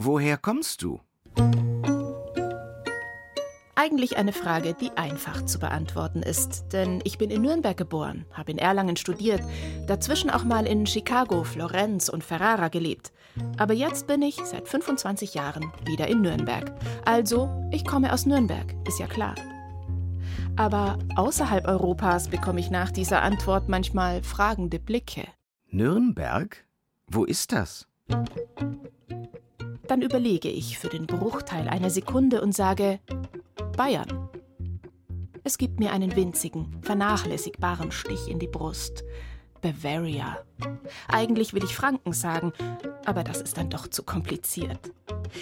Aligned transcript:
Woher 0.00 0.36
kommst 0.36 0.82
du? 0.82 1.00
Eigentlich 3.74 4.16
eine 4.16 4.32
Frage, 4.32 4.74
die 4.74 4.92
einfach 4.92 5.44
zu 5.44 5.58
beantworten 5.58 6.22
ist, 6.22 6.72
denn 6.72 7.00
ich 7.02 7.18
bin 7.18 7.30
in 7.30 7.42
Nürnberg 7.42 7.76
geboren, 7.76 8.24
habe 8.32 8.52
in 8.52 8.58
Erlangen 8.58 8.96
studiert, 8.96 9.42
dazwischen 9.88 10.30
auch 10.30 10.44
mal 10.44 10.66
in 10.66 10.86
Chicago, 10.86 11.42
Florenz 11.42 12.08
und 12.08 12.22
Ferrara 12.22 12.68
gelebt. 12.68 13.12
Aber 13.56 13.74
jetzt 13.74 14.06
bin 14.06 14.22
ich 14.22 14.36
seit 14.36 14.68
25 14.68 15.34
Jahren 15.34 15.72
wieder 15.84 16.06
in 16.06 16.20
Nürnberg. 16.20 16.72
Also, 17.04 17.50
ich 17.72 17.84
komme 17.84 18.12
aus 18.12 18.24
Nürnberg, 18.24 18.72
ist 18.86 19.00
ja 19.00 19.08
klar. 19.08 19.34
Aber 20.54 21.00
außerhalb 21.16 21.66
Europas 21.66 22.28
bekomme 22.28 22.60
ich 22.60 22.70
nach 22.70 22.92
dieser 22.92 23.22
Antwort 23.22 23.68
manchmal 23.68 24.22
fragende 24.22 24.78
Blicke. 24.78 25.26
Nürnberg? 25.70 26.64
Wo 27.08 27.24
ist 27.24 27.50
das? 27.50 27.88
Dann 29.88 30.02
überlege 30.02 30.48
ich 30.48 30.78
für 30.78 30.88
den 30.88 31.06
Bruchteil 31.06 31.66
einer 31.68 31.90
Sekunde 31.90 32.42
und 32.42 32.54
sage 32.54 33.00
Bayern. 33.76 34.28
Es 35.44 35.56
gibt 35.56 35.80
mir 35.80 35.92
einen 35.92 36.14
winzigen, 36.14 36.78
vernachlässigbaren 36.82 37.90
Stich 37.90 38.28
in 38.28 38.38
die 38.38 38.46
Brust. 38.46 39.02
Bavaria. 39.62 40.38
Eigentlich 41.08 41.54
will 41.54 41.64
ich 41.64 41.74
Franken 41.74 42.12
sagen, 42.12 42.52
aber 43.06 43.24
das 43.24 43.40
ist 43.40 43.56
dann 43.56 43.70
doch 43.70 43.88
zu 43.88 44.02
kompliziert. 44.02 44.92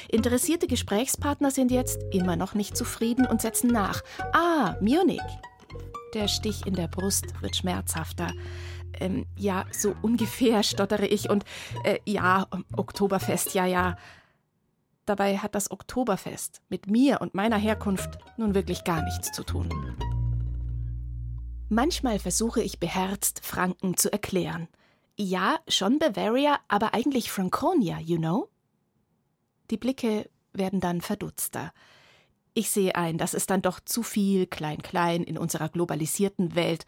Interessierte 0.09 0.67
Gesprächspartner 0.67 1.51
sind 1.51 1.71
jetzt 1.71 2.01
immer 2.13 2.37
noch 2.37 2.55
nicht 2.55 2.77
zufrieden 2.77 3.27
und 3.27 3.43
setzen 3.43 3.71
nach. 3.71 4.03
Ah, 4.33 4.77
Munich. 4.81 5.21
Der 6.15 6.29
Stich 6.29 6.67
in 6.67 6.75
der 6.75 6.89
Brust 6.89 7.43
wird 7.43 7.57
schmerzhafter. 7.57 8.29
Ähm, 9.01 9.27
ja, 9.37 9.67
so 9.71 9.95
ungefähr 10.03 10.63
stottere 10.63 11.07
ich 11.07 11.29
und 11.29 11.45
äh, 11.85 11.99
ja, 12.07 12.47
Oktoberfest, 12.77 13.55
ja, 13.55 13.67
ja. 13.67 13.97
Dabei 15.07 15.39
hat 15.39 15.55
das 15.55 15.71
Oktoberfest 15.71 16.61
mit 16.69 16.89
mir 16.89 17.21
und 17.21 17.35
meiner 17.35 17.57
Herkunft 17.59 18.19
nun 18.37 18.55
wirklich 18.55 18.83
gar 18.83 19.03
nichts 19.03 19.31
zu 19.31 19.45
tun. 19.45 19.69
Manchmal 21.69 22.19
versuche 22.19 22.61
ich 22.61 22.81
beherzt, 22.81 23.41
Franken 23.45 23.97
zu 23.97 24.13
erklären. 24.13 24.69
Ja, 25.17 25.59
schon 25.69 25.99
Bavaria, 25.99 26.59
aber 26.69 26.93
eigentlich 26.93 27.31
Franconia, 27.31 27.99
you 28.01 28.19
know? 28.19 28.49
Die 29.71 29.77
Blicke 29.77 30.29
werden 30.53 30.81
dann 30.81 31.01
verdutzter. 31.01 31.73
Ich 32.55 32.71
sehe 32.71 32.95
ein, 32.95 33.19
das 33.19 33.35
ist 33.35 33.51
dann 33.51 33.63
doch 33.63 33.81
zu 33.81 34.03
viel 34.03 34.47
Klein-Klein 34.47 35.23
in 35.23 35.39
unserer 35.39 35.69
globalisierten 35.69 36.55
Welt. 36.55 36.85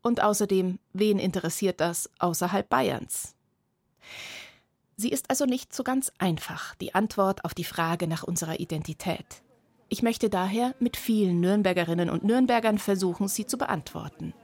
Und 0.00 0.22
außerdem, 0.22 0.78
wen 0.92 1.18
interessiert 1.18 1.80
das 1.80 2.10
außerhalb 2.18 2.68
Bayerns? 2.68 3.34
Sie 5.00 5.10
ist 5.10 5.30
also 5.30 5.44
nicht 5.44 5.72
so 5.72 5.84
ganz 5.84 6.10
einfach, 6.18 6.74
die 6.74 6.92
Antwort 6.92 7.44
auf 7.44 7.54
die 7.54 7.62
Frage 7.62 8.08
nach 8.08 8.24
unserer 8.24 8.58
Identität. 8.58 9.42
Ich 9.88 10.02
möchte 10.02 10.28
daher 10.28 10.74
mit 10.80 10.96
vielen 10.96 11.38
Nürnbergerinnen 11.38 12.10
und 12.10 12.24
Nürnbergern 12.24 12.78
versuchen, 12.78 13.28
sie 13.28 13.46
zu 13.46 13.58
beantworten. 13.58 14.34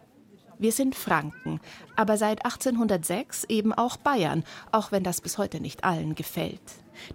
Wir 0.60 0.70
sind 0.70 0.94
Franken, 0.94 1.60
aber 1.96 2.16
seit 2.16 2.44
1806 2.44 3.42
eben 3.48 3.72
auch 3.72 3.96
Bayern, 3.96 4.44
auch 4.70 4.92
wenn 4.92 5.02
das 5.02 5.20
bis 5.20 5.38
heute 5.38 5.60
nicht 5.60 5.82
allen 5.82 6.14
gefällt. 6.14 6.62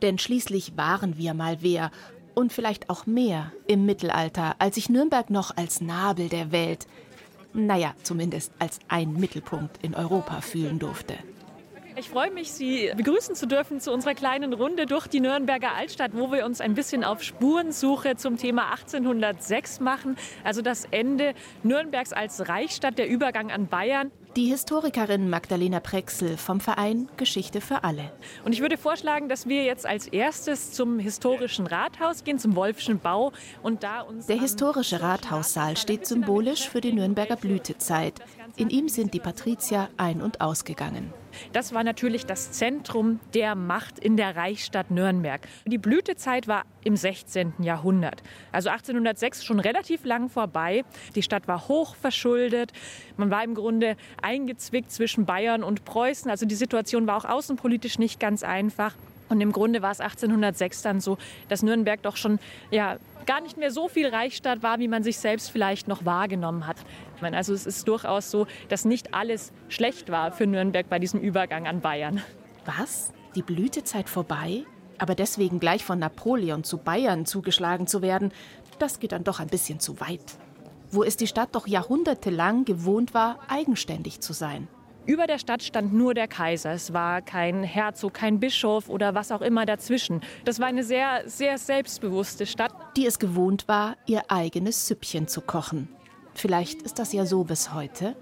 Denn 0.01 0.17
schließlich 0.17 0.75
waren 0.75 1.17
wir 1.17 1.33
mal 1.33 1.61
wer 1.61 1.91
und 2.35 2.51
vielleicht 2.51 2.89
auch 2.89 3.05
mehr 3.05 3.53
im 3.67 3.85
Mittelalter, 3.85 4.57
als 4.59 4.75
sich 4.75 4.89
Nürnberg 4.89 5.29
noch 5.29 5.55
als 5.55 5.79
Nabel 5.79 6.27
der 6.27 6.51
Welt, 6.51 6.87
naja, 7.53 7.93
zumindest 8.03 8.51
als 8.59 8.79
ein 8.89 9.13
Mittelpunkt 9.13 9.81
in 9.81 9.95
Europa 9.95 10.41
fühlen 10.41 10.77
durfte. 10.77 11.15
Ich 11.99 12.09
freue 12.09 12.31
mich, 12.31 12.53
Sie 12.53 12.89
begrüßen 12.95 13.35
zu 13.35 13.45
dürfen 13.45 13.81
zu 13.81 13.91
unserer 13.91 14.13
kleinen 14.13 14.53
Runde 14.53 14.85
durch 14.85 15.07
die 15.07 15.19
Nürnberger 15.19 15.73
Altstadt, 15.75 16.11
wo 16.13 16.31
wir 16.31 16.45
uns 16.45 16.61
ein 16.61 16.73
bisschen 16.73 17.03
auf 17.03 17.21
Spurensuche 17.21 18.15
zum 18.15 18.37
Thema 18.37 18.71
1806 18.71 19.81
machen, 19.81 20.15
also 20.45 20.61
das 20.61 20.85
Ende 20.91 21.33
Nürnbergs 21.61 22.13
als 22.13 22.47
Reichsstadt, 22.47 22.97
der 22.97 23.09
Übergang 23.09 23.51
an 23.51 23.67
Bayern. 23.67 24.11
Die 24.37 24.45
Historikerin 24.45 25.29
Magdalena 25.29 25.81
Prexel 25.81 26.37
vom 26.37 26.61
Verein 26.61 27.09
Geschichte 27.17 27.59
für 27.59 27.83
alle. 27.83 28.13
Und 28.45 28.53
ich 28.53 28.61
würde 28.61 28.77
vorschlagen, 28.77 29.27
dass 29.27 29.49
wir 29.49 29.65
jetzt 29.65 29.85
als 29.85 30.07
erstes 30.07 30.71
zum 30.71 30.99
historischen 30.99 31.67
Rathaus 31.67 32.23
gehen, 32.23 32.39
zum 32.39 32.55
Wolfschen 32.55 32.99
Bau 32.99 33.33
und 33.61 33.83
da 33.83 34.01
uns 34.01 34.27
Der 34.27 34.39
historische 34.39 35.01
Rathaussaal 35.01 35.75
steht 35.75 36.05
symbolisch 36.05 36.69
für 36.69 36.79
die 36.79 36.93
Nürnberger 36.93 37.35
Blütezeit. 37.35 38.21
In 38.59 38.69
ihm 38.69 38.89
sind 38.89 39.13
die 39.13 39.21
Patrizier 39.21 39.87
ein- 39.95 40.21
und 40.21 40.41
ausgegangen. 40.41 41.13
Das 41.53 41.73
war 41.73 41.85
natürlich 41.85 42.25
das 42.25 42.51
Zentrum 42.51 43.21
der 43.33 43.55
Macht 43.55 43.99
in 43.99 44.17
der 44.17 44.35
Reichsstadt 44.35 44.91
Nürnberg. 44.91 45.47
Die 45.65 45.77
Blütezeit 45.77 46.49
war 46.49 46.65
im 46.83 46.97
16. 46.97 47.53
Jahrhundert. 47.59 48.21
Also 48.51 48.67
1806 48.67 49.45
schon 49.45 49.61
relativ 49.61 50.03
lang 50.03 50.27
vorbei. 50.27 50.83
Die 51.15 51.23
Stadt 51.23 51.47
war 51.47 51.69
hoch 51.69 51.95
verschuldet. 51.95 52.73
Man 53.15 53.31
war 53.31 53.45
im 53.45 53.55
Grunde 53.55 53.95
eingezwickt 54.21 54.91
zwischen 54.91 55.25
Bayern 55.25 55.63
und 55.63 55.85
Preußen. 55.85 56.29
Also 56.29 56.45
die 56.45 56.55
Situation 56.55 57.07
war 57.07 57.15
auch 57.15 57.25
außenpolitisch 57.25 57.97
nicht 57.97 58.19
ganz 58.19 58.43
einfach. 58.43 58.93
Und 59.29 59.39
im 59.39 59.53
Grunde 59.53 59.81
war 59.81 59.91
es 59.91 60.01
1806 60.01 60.81
dann 60.81 60.99
so, 60.99 61.17
dass 61.47 61.63
Nürnberg 61.63 62.01
doch 62.01 62.17
schon 62.17 62.39
ja, 62.71 62.97
gar 63.25 63.41
nicht 63.41 63.57
mehr 63.57 63.71
so 63.71 63.87
viel 63.87 64.07
Reichsstadt 64.07 64.63
war, 64.63 64.79
wie 64.79 64.87
man 64.87 65.03
sich 65.03 65.17
selbst 65.17 65.51
vielleicht 65.51 65.87
noch 65.87 66.05
wahrgenommen 66.05 66.67
hat. 66.67 66.77
Also 67.21 67.53
es 67.53 67.65
ist 67.65 67.87
durchaus 67.87 68.31
so, 68.31 68.47
dass 68.69 68.85
nicht 68.85 69.13
alles 69.13 69.51
schlecht 69.67 70.09
war 70.11 70.31
für 70.31 70.47
Nürnberg 70.47 70.89
bei 70.89 70.99
diesem 70.99 71.19
Übergang 71.19 71.67
an 71.67 71.81
Bayern. 71.81 72.21
Was? 72.65 73.13
Die 73.35 73.41
Blütezeit 73.41 74.09
vorbei? 74.09 74.63
Aber 74.97 75.15
deswegen 75.15 75.59
gleich 75.59 75.85
von 75.85 75.99
Napoleon 75.99 76.63
zu 76.63 76.77
Bayern 76.77 77.25
zugeschlagen 77.25 77.87
zu 77.87 78.01
werden, 78.01 78.31
das 78.79 78.99
geht 78.99 79.11
dann 79.11 79.23
doch 79.23 79.39
ein 79.39 79.47
bisschen 79.47 79.79
zu 79.79 79.99
weit. 79.99 80.37
Wo 80.91 81.03
es 81.03 81.15
die 81.17 81.27
Stadt 81.27 81.49
doch 81.53 81.67
jahrhundertelang 81.67 82.65
gewohnt 82.65 83.13
war, 83.13 83.39
eigenständig 83.47 84.21
zu 84.21 84.33
sein. 84.33 84.67
Über 85.05 85.25
der 85.25 85.39
Stadt 85.39 85.63
stand 85.63 85.93
nur 85.93 86.13
der 86.13 86.27
Kaiser. 86.27 86.73
Es 86.73 86.93
war 86.93 87.21
kein 87.21 87.63
Herzog, 87.63 88.13
kein 88.13 88.39
Bischof 88.39 88.89
oder 88.89 89.15
was 89.15 89.31
auch 89.31 89.41
immer 89.41 89.65
dazwischen. 89.65 90.21
Das 90.45 90.59
war 90.59 90.67
eine 90.67 90.83
sehr, 90.83 91.23
sehr 91.25 91.57
selbstbewusste 91.57 92.45
Stadt. 92.45 92.73
Die 92.95 93.05
es 93.05 93.19
gewohnt 93.19 93.67
war, 93.67 93.97
ihr 94.07 94.23
eigenes 94.29 94.87
Süppchen 94.87 95.27
zu 95.27 95.41
kochen. 95.41 95.89
Vielleicht 96.33 96.81
ist 96.81 96.99
das 96.99 97.13
ja 97.13 97.25
so 97.25 97.43
bis 97.43 97.73
heute. 97.73 98.15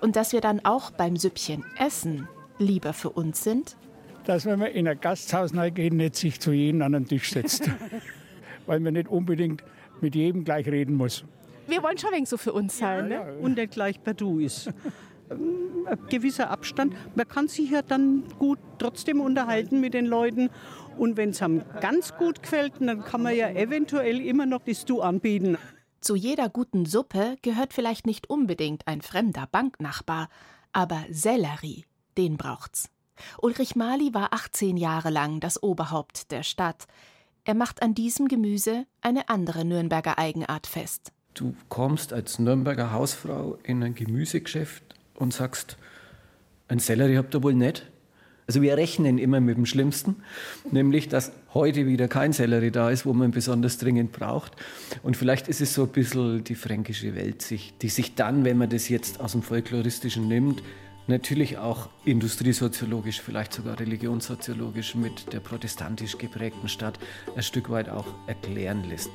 Und 0.00 0.16
dass 0.16 0.32
wir 0.32 0.40
dann 0.40 0.64
auch 0.64 0.90
beim 0.90 1.16
Süppchen 1.16 1.64
essen 1.78 2.28
lieber 2.58 2.92
für 2.92 3.10
uns 3.10 3.42
sind? 3.42 3.76
Dass 4.24 4.46
wenn 4.46 4.58
man 4.58 4.70
in 4.70 4.86
ein 4.86 5.00
Gasthaus 5.00 5.54
reingeht, 5.54 5.92
nicht 5.92 6.16
sich 6.16 6.40
zu 6.40 6.52
jedem 6.52 6.82
an 6.82 6.92
den 6.92 7.06
Tisch 7.06 7.30
setzt. 7.30 7.68
Weil 8.66 8.80
man 8.80 8.94
nicht 8.94 9.08
unbedingt 9.08 9.62
mit 10.00 10.14
jedem 10.14 10.44
gleich 10.44 10.66
reden 10.66 10.94
muss. 10.94 11.24
Wir 11.66 11.82
wollen 11.82 11.98
schon 11.98 12.12
wenig 12.12 12.28
so 12.28 12.36
für 12.36 12.52
uns 12.52 12.78
sein. 12.78 13.10
Ja, 13.10 13.24
ne? 13.24 13.34
Und 13.34 13.56
nicht 13.56 13.72
gleich 13.72 14.02
per 14.02 14.14
Du 14.14 14.38
ist. 14.38 14.70
Ein 15.32 15.98
gewisser 16.08 16.50
Abstand. 16.50 16.94
Man 17.14 17.28
kann 17.28 17.48
sich 17.48 17.70
ja 17.70 17.82
dann 17.82 18.24
gut 18.38 18.58
trotzdem 18.78 19.20
unterhalten 19.20 19.80
mit 19.80 19.94
den 19.94 20.06
Leuten. 20.06 20.50
Und 20.98 21.16
wenn 21.16 21.30
es 21.30 21.42
einem 21.42 21.62
ganz 21.80 22.14
gut 22.16 22.42
gefällt, 22.42 22.74
dann 22.80 23.04
kann 23.04 23.22
man 23.22 23.34
ja 23.34 23.50
eventuell 23.50 24.20
immer 24.20 24.46
noch 24.46 24.62
das 24.64 24.84
Du 24.84 25.00
anbieten. 25.00 25.56
Zu 26.00 26.16
jeder 26.16 26.48
guten 26.48 26.84
Suppe 26.84 27.36
gehört 27.42 27.72
vielleicht 27.72 28.06
nicht 28.06 28.28
unbedingt 28.28 28.86
ein 28.88 29.02
fremder 29.02 29.46
Banknachbar, 29.50 30.28
aber 30.72 31.04
Sellerie, 31.10 31.84
den 32.18 32.36
braucht's. 32.36 32.90
Ulrich 33.40 33.76
Mali 33.76 34.12
war 34.12 34.32
18 34.32 34.76
Jahre 34.76 35.10
lang 35.10 35.38
das 35.38 35.62
Oberhaupt 35.62 36.32
der 36.32 36.42
Stadt. 36.42 36.86
Er 37.44 37.54
macht 37.54 37.82
an 37.82 37.94
diesem 37.94 38.28
Gemüse 38.28 38.86
eine 39.00 39.28
andere 39.28 39.64
Nürnberger 39.64 40.18
Eigenart 40.18 40.66
fest. 40.66 41.12
Du 41.34 41.54
kommst 41.68 42.12
als 42.12 42.38
Nürnberger 42.38 42.92
Hausfrau 42.92 43.58
in 43.62 43.82
ein 43.82 43.94
Gemüsegeschäft 43.94 44.82
und 45.14 45.32
sagst, 45.32 45.76
ein 46.68 46.78
Sellerie 46.78 47.16
habt 47.18 47.34
ihr 47.34 47.42
wohl 47.42 47.54
nicht? 47.54 47.86
Also 48.46 48.60
wir 48.60 48.76
rechnen 48.76 49.18
immer 49.18 49.40
mit 49.40 49.56
dem 49.56 49.66
Schlimmsten, 49.66 50.16
nämlich 50.70 51.08
dass 51.08 51.32
heute 51.54 51.86
wieder 51.86 52.08
kein 52.08 52.32
Sellerie 52.32 52.72
da 52.72 52.90
ist, 52.90 53.06
wo 53.06 53.12
man 53.12 53.30
besonders 53.30 53.78
dringend 53.78 54.12
braucht. 54.12 54.52
Und 55.02 55.16
vielleicht 55.16 55.48
ist 55.48 55.60
es 55.60 55.74
so 55.74 55.84
ein 55.84 55.90
bisschen 55.90 56.42
die 56.42 56.56
fränkische 56.56 57.14
Welt, 57.14 57.44
die 57.50 57.88
sich 57.88 58.14
dann, 58.14 58.44
wenn 58.44 58.58
man 58.58 58.68
das 58.68 58.88
jetzt 58.88 59.20
aus 59.20 59.32
dem 59.32 59.42
Folkloristischen 59.42 60.26
nimmt, 60.26 60.62
natürlich 61.06 61.58
auch 61.58 61.88
industriesoziologisch, 62.04 63.20
vielleicht 63.20 63.52
sogar 63.52 63.78
religionssoziologisch 63.78 64.94
mit 64.94 65.32
der 65.32 65.40
protestantisch 65.40 66.18
geprägten 66.18 66.68
Stadt 66.68 66.98
ein 67.36 67.42
Stück 67.42 67.70
weit 67.70 67.88
auch 67.88 68.06
erklären 68.26 68.84
lässt. 68.88 69.10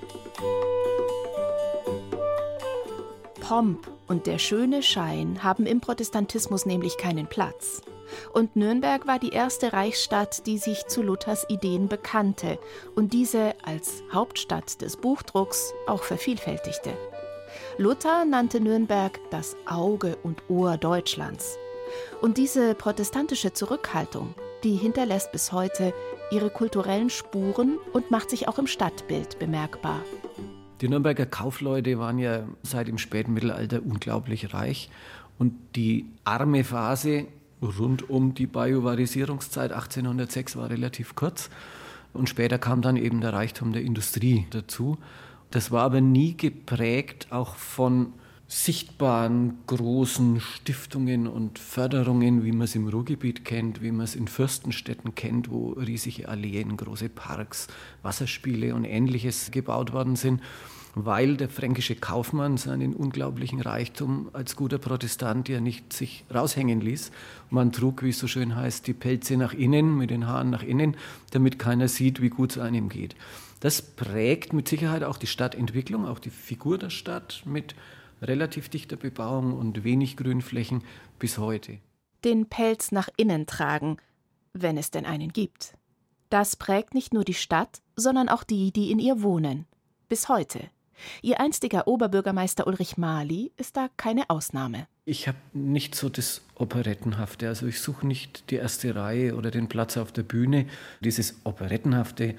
Pomp 3.47 3.89
und 4.07 4.27
der 4.27 4.39
schöne 4.39 4.83
Schein 4.83 5.41
haben 5.41 5.65
im 5.65 5.79
Protestantismus 5.79 6.65
nämlich 6.65 6.97
keinen 6.97 7.27
Platz. 7.27 7.81
Und 8.33 8.57
Nürnberg 8.57 9.07
war 9.07 9.19
die 9.19 9.29
erste 9.29 9.71
Reichsstadt, 9.71 10.45
die 10.47 10.57
sich 10.57 10.85
zu 10.87 11.01
Luthers 11.01 11.45
Ideen 11.47 11.87
bekannte 11.87 12.59
und 12.97 13.13
diese 13.13 13.53
als 13.63 14.03
Hauptstadt 14.11 14.81
des 14.81 14.97
Buchdrucks 14.97 15.73
auch 15.87 16.03
vervielfältigte. 16.03 16.91
Luther 17.77 18.25
nannte 18.25 18.59
Nürnberg 18.59 19.17
das 19.29 19.55
Auge 19.65 20.17
und 20.23 20.43
Ohr 20.49 20.75
Deutschlands. 20.75 21.57
Und 22.19 22.37
diese 22.37 22.75
protestantische 22.75 23.53
Zurückhaltung, 23.53 24.35
die 24.65 24.75
hinterlässt 24.75 25.31
bis 25.31 25.53
heute 25.53 25.93
ihre 26.31 26.49
kulturellen 26.49 27.09
Spuren 27.09 27.77
und 27.93 28.11
macht 28.11 28.29
sich 28.29 28.49
auch 28.49 28.57
im 28.57 28.67
Stadtbild 28.67 29.39
bemerkbar. 29.39 30.01
Die 30.81 30.87
Nürnberger 30.87 31.25
Kaufleute 31.25 31.97
waren 31.97 32.19
ja 32.19 32.43
seit 32.61 32.87
dem 32.87 32.97
späten 32.97 33.33
Mittelalter 33.33 33.81
unglaublich 33.83 34.53
reich 34.53 34.89
und 35.39 35.53
die 35.75 36.05
arme 36.23 36.63
Phase 36.63 37.25
rund 37.61 38.09
um 38.09 38.35
die 38.35 38.45
Bajuwarisierungszeit 38.45 39.71
1806 39.71 40.55
war 40.55 40.69
relativ 40.69 41.15
kurz 41.15 41.49
und 42.13 42.29
später 42.29 42.59
kam 42.59 42.81
dann 42.81 42.95
eben 42.95 43.21
der 43.21 43.33
Reichtum 43.33 43.73
der 43.73 43.81
Industrie 43.81 44.45
dazu. 44.51 44.97
Das 45.49 45.71
war 45.71 45.83
aber 45.83 46.01
nie 46.01 46.37
geprägt 46.37 47.27
auch 47.31 47.55
von 47.55 48.13
sichtbaren 48.47 49.57
großen 49.67 50.39
Stiftungen 50.39 51.27
und 51.27 51.59
Förderungen, 51.59 52.45
wie 52.45 52.53
man 52.53 52.61
es 52.61 52.75
im 52.75 52.87
Ruhrgebiet 52.87 53.43
kennt, 53.43 53.81
wie 53.81 53.91
man 53.91 54.05
es 54.05 54.15
in 54.15 54.29
Fürstenstädten 54.29 55.15
kennt, 55.15 55.51
wo 55.51 55.71
riesige 55.71 56.29
Alleen, 56.29 56.77
große 56.77 57.09
Parks, 57.09 57.67
Wasserspiele 58.03 58.73
und 58.73 58.85
ähnliches 58.85 59.51
gebaut 59.51 59.91
worden 59.91 60.15
sind, 60.15 60.41
weil 60.95 61.35
der 61.35 61.49
fränkische 61.49 61.95
Kaufmann 61.95 62.55
seinen 62.55 62.95
unglaublichen 62.95 63.59
Reichtum 63.59 64.29
als 64.31 64.55
guter 64.55 64.77
Protestant 64.77 65.49
ja 65.49 65.59
nicht 65.59 65.91
sich 65.91 66.23
raushängen 66.33 66.79
ließ. 66.79 67.11
Man 67.49 67.73
trug, 67.73 68.01
wie 68.01 68.09
es 68.09 68.19
so 68.19 68.27
schön 68.27 68.55
heißt, 68.55 68.87
die 68.87 68.93
Pelze 68.93 69.35
nach 69.35 69.53
innen, 69.53 69.97
mit 69.97 70.09
den 70.09 70.25
Haaren 70.25 70.49
nach 70.49 70.63
innen, 70.63 70.95
damit 71.31 71.59
keiner 71.59 71.89
sieht, 71.89 72.21
wie 72.21 72.29
gut 72.29 72.51
es 72.51 72.57
einem 72.57 72.87
geht. 72.87 73.15
Das 73.59 73.81
prägt 73.81 74.53
mit 74.53 74.67
Sicherheit 74.69 75.03
auch 75.03 75.17
die 75.17 75.27
Stadtentwicklung, 75.27 76.05
auch 76.05 76.19
die 76.19 76.29
Figur 76.29 76.77
der 76.77 76.91
Stadt 76.91 77.43
mit 77.45 77.75
relativ 78.21 78.69
dichter 78.69 78.95
Bebauung 78.95 79.53
und 79.53 79.83
wenig 79.83 80.17
Grünflächen 80.17 80.83
bis 81.19 81.37
heute. 81.37 81.79
Den 82.23 82.47
Pelz 82.47 82.91
nach 82.91 83.09
innen 83.17 83.45
tragen, 83.45 83.97
wenn 84.53 84.77
es 84.77 84.91
denn 84.91 85.05
einen 85.05 85.33
gibt. 85.33 85.77
Das 86.29 86.55
prägt 86.55 86.93
nicht 86.93 87.13
nur 87.13 87.23
die 87.23 87.33
Stadt, 87.33 87.81
sondern 87.95 88.29
auch 88.29 88.43
die, 88.43 88.71
die 88.71 88.91
in 88.91 88.99
ihr 88.99 89.21
wohnen. 89.21 89.65
Bis 90.09 90.29
heute. 90.29 90.69
Ihr 91.21 91.39
einstiger 91.39 91.87
Oberbürgermeister 91.87 92.67
Ulrich 92.67 92.97
Mali 92.97 93.51
ist 93.57 93.77
da 93.77 93.87
keine 93.97 94.29
Ausnahme. 94.29 94.87
Ich 95.05 95.27
habe 95.27 95.37
nicht 95.53 95.95
so 95.95 96.09
das 96.09 96.41
Operettenhafte. 96.55 97.47
Also 97.47 97.67
ich 97.67 97.79
suche 97.79 98.05
nicht 98.05 98.49
die 98.49 98.55
erste 98.55 98.95
Reihe 98.95 99.35
oder 99.35 99.51
den 99.51 99.69
Platz 99.69 99.95
auf 99.95 100.11
der 100.11 100.23
Bühne. 100.23 100.65
Dieses 101.01 101.35
Operettenhafte, 101.43 102.35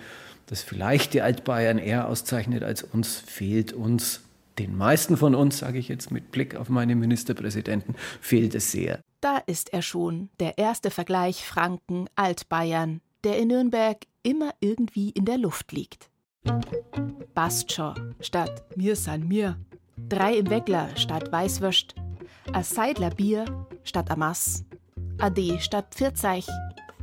das 0.47 0.63
vielleicht 0.63 1.15
die 1.15 1.23
Altbayern 1.23 1.79
eher 1.79 2.09
auszeichnet 2.09 2.63
als 2.63 2.83
uns, 2.83 3.21
fehlt 3.21 3.73
uns 3.73 4.23
den 4.59 4.77
meisten 4.77 5.17
von 5.17 5.35
uns, 5.35 5.59
sage 5.59 5.79
ich 5.79 5.89
jetzt 5.89 6.11
mit 6.11 6.31
Blick 6.31 6.57
auf 6.57 6.69
meine 6.69 6.95
Ministerpräsidenten, 6.95 7.95
fehlt 8.21 8.55
es 8.55 8.73
sehr. 8.73 9.01
Da 9.21 9.39
ist 9.39 9.73
er 9.73 9.83
schon, 9.83 10.31
der 10.41 10.59
erste 10.59 10.91
Vergleich 10.91 11.45
Franken, 11.45 12.07
Altbayern, 12.15 13.01
der 13.25 13.39
in 13.39 13.49
Nürnberg 13.49 13.99
immer 14.23 14.53
irgendwie 14.61 15.11
in 15.11 15.25
der 15.25 15.39
Luft 15.39 15.73
liegt. 15.73 16.11
Bastschor 17.35 17.95
statt 18.21 18.65
Mir 18.77 18.97
san 18.97 19.27
mir. 19.27 19.57
Drei 20.09 20.37
im 20.37 20.51
Weckler 20.51 20.89
statt 20.97 21.31
Weißwürst. 21.31 21.95
A 22.53 22.63
Seidler 22.63 23.11
Bier 23.11 23.45
statt 23.85 24.11
Amas. 24.11 24.65
Ade 25.19 25.61
statt 25.61 25.95
Pfirzeich. 25.95 26.47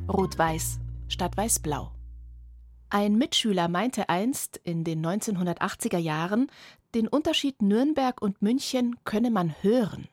Rot-Weiß 0.07 0.79
statt 1.07 1.37
Weiß-Blau. 1.37 1.91
Ein 2.89 3.17
Mitschüler 3.17 3.67
meinte 3.67 4.09
einst 4.09 4.57
in 4.63 4.83
den 4.83 5.05
1980er 5.05 5.97
Jahren, 5.97 6.47
den 6.95 7.09
Unterschied 7.09 7.61
Nürnberg 7.61 8.21
und 8.21 8.41
München 8.41 8.95
könne 9.03 9.29
man 9.29 9.53
hören. 9.61 10.07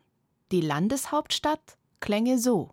Die 0.51 0.61
Landeshauptstadt 0.61 1.79
klänge 2.01 2.39
so. 2.39 2.71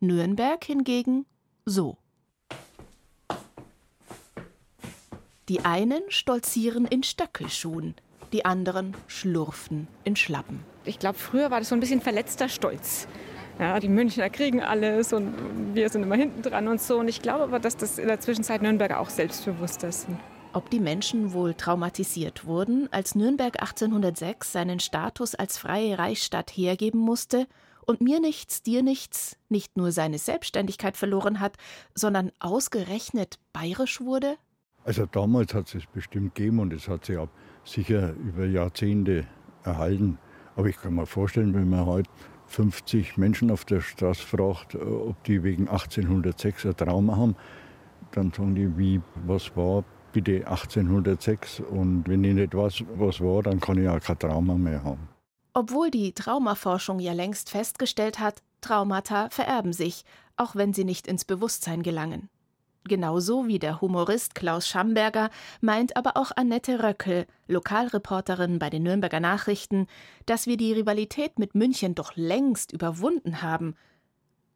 Nürnberg 0.00 0.64
hingegen 0.64 1.26
so. 1.66 1.98
Die 5.50 5.60
einen 5.60 6.00
stolzieren 6.08 6.86
in 6.86 7.02
Stöckelschuhen, 7.02 7.94
die 8.32 8.46
anderen 8.46 8.96
schlurften 9.06 9.88
in 10.04 10.16
Schlappen. 10.16 10.64
Ich 10.86 10.98
glaube, 10.98 11.18
früher 11.18 11.50
war 11.50 11.58
das 11.58 11.68
so 11.68 11.74
ein 11.74 11.80
bisschen 11.80 12.00
verletzter 12.00 12.48
Stolz. 12.48 13.06
Ja, 13.58 13.78
die 13.78 13.88
Münchner 13.88 14.30
kriegen 14.30 14.62
alles 14.62 15.12
und 15.12 15.34
wir 15.74 15.90
sind 15.90 16.02
immer 16.02 16.16
hinten 16.16 16.40
dran 16.40 16.66
und 16.66 16.80
so. 16.80 16.98
Und 16.98 17.08
ich 17.08 17.20
glaube 17.20 17.44
aber, 17.44 17.60
dass 17.60 17.76
das 17.76 17.98
in 17.98 18.08
der 18.08 18.20
Zwischenzeit 18.20 18.62
Nürnberger 18.62 19.00
auch 19.00 19.10
selbstbewusster 19.10 19.92
sind. 19.92 20.18
Ob 20.52 20.68
die 20.68 20.80
Menschen 20.80 21.32
wohl 21.32 21.54
traumatisiert 21.54 22.44
wurden, 22.44 22.88
als 22.90 23.14
Nürnberg 23.14 23.62
1806 23.62 24.50
seinen 24.50 24.80
Status 24.80 25.36
als 25.36 25.58
freie 25.58 25.96
Reichsstadt 25.96 26.50
hergeben 26.50 26.98
musste 26.98 27.46
und 27.86 28.00
mir 28.00 28.18
nichts, 28.18 28.60
dir 28.60 28.82
nichts 28.82 29.36
nicht 29.48 29.76
nur 29.76 29.92
seine 29.92 30.18
Selbstständigkeit 30.18 30.96
verloren 30.96 31.38
hat, 31.38 31.56
sondern 31.94 32.32
ausgerechnet 32.40 33.38
bayerisch 33.52 34.00
wurde? 34.00 34.38
Also 34.84 35.06
damals 35.06 35.54
hat 35.54 35.68
es 35.68 35.74
es 35.76 35.86
bestimmt 35.86 36.34
gegeben 36.34 36.58
und 36.58 36.72
es 36.72 36.88
hat 36.88 37.04
sich 37.04 37.16
auch 37.16 37.28
sicher 37.64 38.12
über 38.14 38.44
Jahrzehnte 38.44 39.28
erhalten. 39.62 40.18
Aber 40.56 40.66
ich 40.66 40.76
kann 40.78 40.94
mir 40.94 41.06
vorstellen, 41.06 41.54
wenn 41.54 41.70
man 41.70 41.86
heute 41.86 42.10
50 42.46 43.16
Menschen 43.18 43.52
auf 43.52 43.64
der 43.64 43.82
Straße 43.82 44.26
fragt, 44.26 44.74
ob 44.74 45.22
die 45.22 45.44
wegen 45.44 45.68
1806 45.68 46.66
ein 46.66 46.76
Trauma 46.76 47.16
haben, 47.16 47.36
dann 48.10 48.32
sagen 48.32 48.56
die, 48.56 48.76
wie, 48.76 49.00
was 49.14 49.56
war 49.56 49.84
bitte 50.12 50.46
1806 50.46 51.60
und 51.60 52.04
wenn 52.06 52.24
ich 52.24 52.34
nicht 52.34 52.54
weiß, 52.54 52.84
was 52.96 53.20
war, 53.20 53.42
dann 53.42 53.60
kann 53.60 53.82
ich 53.82 53.88
auch 53.88 54.00
kein 54.00 54.18
Trauma 54.18 54.54
mehr 54.54 54.82
haben. 54.82 55.08
Obwohl 55.52 55.90
die 55.90 56.12
Traumaforschung 56.12 57.00
ja 57.00 57.12
längst 57.12 57.50
festgestellt 57.50 58.18
hat, 58.18 58.42
Traumata 58.60 59.30
vererben 59.30 59.72
sich, 59.72 60.04
auch 60.36 60.54
wenn 60.54 60.72
sie 60.72 60.84
nicht 60.84 61.06
ins 61.06 61.24
Bewusstsein 61.24 61.82
gelangen. 61.82 62.28
Genauso 62.84 63.46
wie 63.46 63.58
der 63.58 63.80
Humorist 63.80 64.34
Klaus 64.34 64.66
Schamberger 64.66 65.30
meint 65.60 65.96
aber 65.96 66.16
auch 66.16 66.30
Annette 66.34 66.82
Röckel, 66.82 67.26
Lokalreporterin 67.46 68.58
bei 68.58 68.70
den 68.70 68.84
Nürnberger 68.84 69.20
Nachrichten, 69.20 69.86
dass 70.26 70.46
wir 70.46 70.56
die 70.56 70.72
Rivalität 70.72 71.38
mit 71.38 71.54
München 71.54 71.94
doch 71.94 72.12
längst 72.16 72.72
überwunden 72.72 73.42
haben. 73.42 73.74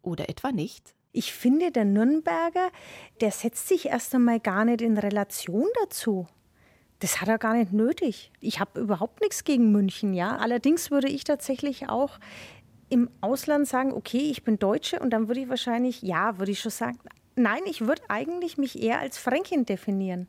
Oder 0.00 0.28
etwa 0.28 0.52
nicht? 0.52 0.93
Ich 1.16 1.32
finde, 1.32 1.70
der 1.70 1.84
Nürnberger, 1.84 2.70
der 3.20 3.30
setzt 3.30 3.68
sich 3.68 3.86
erst 3.86 4.12
einmal 4.16 4.40
gar 4.40 4.64
nicht 4.64 4.82
in 4.82 4.98
Relation 4.98 5.68
dazu. 5.80 6.26
Das 6.98 7.20
hat 7.20 7.28
er 7.28 7.38
gar 7.38 7.54
nicht 7.54 7.72
nötig. 7.72 8.32
Ich 8.40 8.58
habe 8.58 8.80
überhaupt 8.80 9.20
nichts 9.20 9.44
gegen 9.44 9.70
München, 9.70 10.12
ja. 10.12 10.36
Allerdings 10.36 10.90
würde 10.90 11.08
ich 11.08 11.22
tatsächlich 11.22 11.88
auch 11.88 12.18
im 12.88 13.08
Ausland 13.20 13.68
sagen, 13.68 13.92
okay, 13.92 14.28
ich 14.28 14.42
bin 14.42 14.58
Deutsche 14.58 14.98
und 14.98 15.10
dann 15.10 15.28
würde 15.28 15.42
ich 15.42 15.48
wahrscheinlich, 15.48 16.02
ja, 16.02 16.38
würde 16.40 16.50
ich 16.50 16.58
schon 16.58 16.72
sagen, 16.72 16.98
nein, 17.36 17.62
ich 17.66 17.82
würde 17.82 18.02
eigentlich 18.08 18.58
mich 18.58 18.82
eher 18.82 18.98
als 18.98 19.16
Fränkin 19.16 19.66
definieren. 19.66 20.26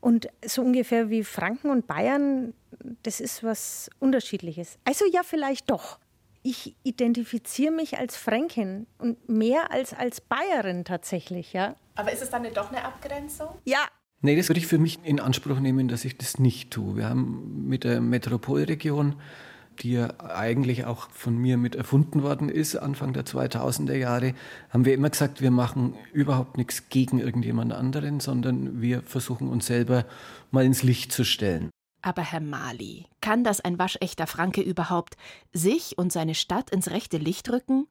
Und 0.00 0.28
so 0.44 0.62
ungefähr 0.62 1.10
wie 1.10 1.24
Franken 1.24 1.68
und 1.68 1.88
Bayern, 1.88 2.54
das 3.02 3.18
ist 3.18 3.42
was 3.42 3.90
Unterschiedliches. 3.98 4.78
Also 4.84 5.04
ja, 5.10 5.24
vielleicht 5.24 5.68
doch 5.68 5.98
ich 6.46 6.76
identifiziere 6.84 7.72
mich 7.72 7.98
als 7.98 8.16
Fränkin 8.16 8.86
und 8.98 9.28
mehr 9.28 9.72
als 9.72 9.92
als 9.92 10.20
Bayerin 10.20 10.84
tatsächlich, 10.84 11.52
ja. 11.52 11.74
Aber 11.96 12.12
ist 12.12 12.22
es 12.22 12.30
dann 12.30 12.42
nicht 12.42 12.56
doch 12.56 12.70
eine 12.70 12.84
Abgrenzung? 12.84 13.48
Ja. 13.64 13.80
Nee, 14.20 14.36
das 14.36 14.48
würde 14.48 14.60
ich 14.60 14.66
für 14.66 14.78
mich 14.78 15.00
in 15.02 15.20
Anspruch 15.20 15.58
nehmen, 15.58 15.88
dass 15.88 16.04
ich 16.04 16.16
das 16.16 16.38
nicht 16.38 16.70
tue. 16.70 16.96
Wir 16.96 17.08
haben 17.08 17.66
mit 17.66 17.84
der 17.84 18.00
Metropolregion, 18.00 19.16
die 19.80 19.92
ja 19.92 20.14
eigentlich 20.20 20.84
auch 20.84 21.10
von 21.10 21.36
mir 21.36 21.56
mit 21.58 21.74
erfunden 21.74 22.22
worden 22.22 22.48
ist, 22.48 22.76
Anfang 22.76 23.12
der 23.12 23.26
2000er 23.26 23.94
Jahre, 23.94 24.34
haben 24.70 24.84
wir 24.84 24.94
immer 24.94 25.10
gesagt, 25.10 25.42
wir 25.42 25.50
machen 25.50 25.94
überhaupt 26.12 26.56
nichts 26.56 26.88
gegen 26.88 27.18
irgendjemand 27.18 27.72
anderen, 27.72 28.20
sondern 28.20 28.80
wir 28.80 29.02
versuchen 29.02 29.48
uns 29.48 29.66
selber 29.66 30.06
mal 30.50 30.64
ins 30.64 30.82
Licht 30.82 31.12
zu 31.12 31.24
stellen. 31.24 31.70
Aber 32.06 32.22
Herr 32.22 32.38
Mali, 32.38 33.06
kann 33.20 33.42
das 33.42 33.60
ein 33.60 33.80
waschechter 33.80 34.28
Franke 34.28 34.60
überhaupt 34.60 35.16
sich 35.52 35.98
und 35.98 36.12
seine 36.12 36.36
Stadt 36.36 36.70
ins 36.70 36.88
rechte 36.88 37.16
Licht 37.16 37.50
rücken? 37.50 37.88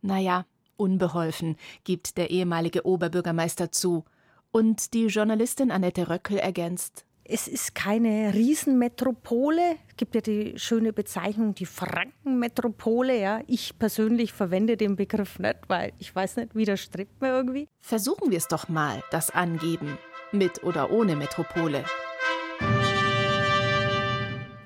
Naja, 0.00 0.46
unbeholfen, 0.76 1.54
gibt 1.84 2.18
der 2.18 2.30
ehemalige 2.30 2.84
Oberbürgermeister 2.84 3.70
zu. 3.70 4.04
Und 4.50 4.94
die 4.94 5.06
Journalistin 5.06 5.70
Annette 5.70 6.10
Röckel 6.10 6.38
ergänzt. 6.38 7.04
Es 7.22 7.46
ist 7.46 7.76
keine 7.76 8.34
Riesenmetropole. 8.34 9.76
Es 9.88 9.96
gibt 9.96 10.16
ja 10.16 10.22
die 10.22 10.58
schöne 10.58 10.92
Bezeichnung, 10.92 11.54
die 11.54 11.66
Frankenmetropole. 11.66 13.16
Ja. 13.16 13.42
Ich 13.46 13.78
persönlich 13.78 14.32
verwende 14.32 14.76
den 14.76 14.96
Begriff 14.96 15.38
nicht, 15.38 15.60
weil 15.68 15.92
ich 16.00 16.12
weiß 16.12 16.34
nicht, 16.38 16.56
widerstrebt 16.56 17.20
mir 17.20 17.28
irgendwie. 17.28 17.68
Versuchen 17.80 18.32
wir 18.32 18.38
es 18.38 18.48
doch 18.48 18.68
mal, 18.68 19.04
das 19.12 19.30
Angeben. 19.30 19.98
Mit 20.32 20.64
oder 20.64 20.90
ohne 20.90 21.14
Metropole 21.14 21.84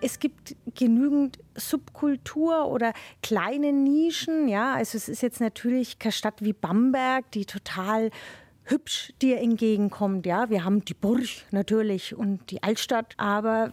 es 0.06 0.20
gibt 0.20 0.54
genügend 0.76 1.40
Subkultur 1.56 2.66
oder 2.66 2.92
kleine 3.24 3.72
Nischen. 3.72 4.46
Ja, 4.46 4.74
also 4.74 4.96
es 4.96 5.08
ist 5.08 5.20
jetzt 5.20 5.40
natürlich 5.40 5.98
keine 5.98 6.12
Stadt 6.12 6.42
wie 6.42 6.52
Bamberg, 6.52 7.28
die 7.32 7.44
total 7.44 8.10
hübsch 8.62 9.12
dir 9.20 9.40
entgegenkommt. 9.40 10.24
Ja, 10.24 10.48
wir 10.48 10.64
haben 10.64 10.84
die 10.84 10.94
Burg 10.94 11.26
natürlich 11.50 12.14
und 12.14 12.52
die 12.52 12.62
Altstadt. 12.62 13.14
Aber 13.16 13.72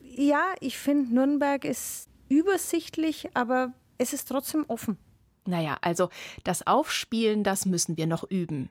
ja, 0.00 0.46
ich 0.60 0.78
finde, 0.78 1.14
Nürnberg 1.14 1.62
ist 1.66 2.08
übersichtlich, 2.30 3.28
aber 3.34 3.74
es 3.98 4.14
ist 4.14 4.28
trotzdem 4.28 4.64
offen. 4.68 4.96
Naja, 5.44 5.76
also 5.82 6.08
das 6.42 6.66
Aufspielen, 6.66 7.44
das 7.44 7.66
müssen 7.66 7.98
wir 7.98 8.06
noch 8.06 8.24
üben. 8.30 8.70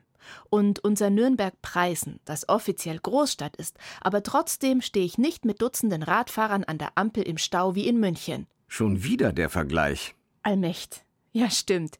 Und 0.50 0.78
unser 0.80 1.10
Nürnberg-Preisen, 1.10 2.20
das 2.24 2.48
offiziell 2.48 2.98
Großstadt 2.98 3.56
ist, 3.56 3.76
aber 4.00 4.22
trotzdem 4.22 4.80
stehe 4.80 5.04
ich 5.04 5.18
nicht 5.18 5.44
mit 5.44 5.62
Dutzenden 5.62 6.02
Radfahrern 6.02 6.64
an 6.64 6.78
der 6.78 6.92
Ampel 6.96 7.22
im 7.22 7.38
Stau 7.38 7.74
wie 7.74 7.86
in 7.86 7.98
München. 7.98 8.46
Schon 8.68 9.04
wieder 9.04 9.32
der 9.32 9.48
Vergleich. 9.48 10.14
Allmächt. 10.42 11.04
Ja, 11.32 11.50
stimmt. 11.50 11.98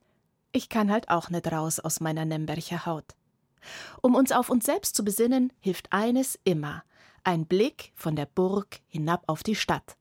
Ich 0.53 0.69
kann 0.69 0.91
halt 0.91 1.11
auch 1.11 1.31
nicht 1.31 1.51
raus 1.51 1.81
aus 1.81 2.01
meiner 2.01 2.25
Nembercher 2.25 2.87
Haut. 2.87 3.15
Um 4.01 4.15
uns 4.15 4.33
auf 4.33 4.49
uns 4.49 4.65
selbst 4.65 4.95
zu 4.95 5.05
besinnen, 5.05 5.53
hilft 5.61 5.93
eines 5.93 6.39
immer: 6.45 6.83
ein 7.25 7.47
Blick 7.47 7.93
von 7.95 8.17
der 8.17 8.27
Burg 8.27 8.81
hinab 8.87 9.25
auf 9.27 9.43
die 9.43 9.57
Stadt. 9.57 9.97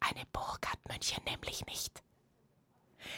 Eine 0.00 0.24
Burg 0.32 0.66
hat 0.68 0.78
München 0.88 1.22
nämlich 1.24 1.66
nicht. 1.66 2.02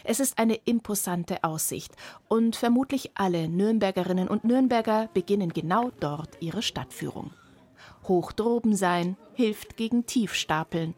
Es 0.05 0.21
ist 0.21 0.39
eine 0.39 0.55
imposante 0.65 1.43
Aussicht 1.45 1.93
und 2.29 2.57
vermutlich 2.57 3.11
alle 3.15 3.49
Nürnbergerinnen 3.49 4.29
und 4.29 4.45
Nürnberger 4.45 5.09
beginnen 5.15 5.53
genau 5.53 5.91
dort 6.01 6.37
ihre 6.41 6.63
Stadtführung. 6.63 7.33
Hoch 8.09 8.33
droben 8.33 8.75
sein 8.75 9.17
hilft 9.35 9.77
gegen 9.77 10.07
Tiefstapeln 10.07 10.95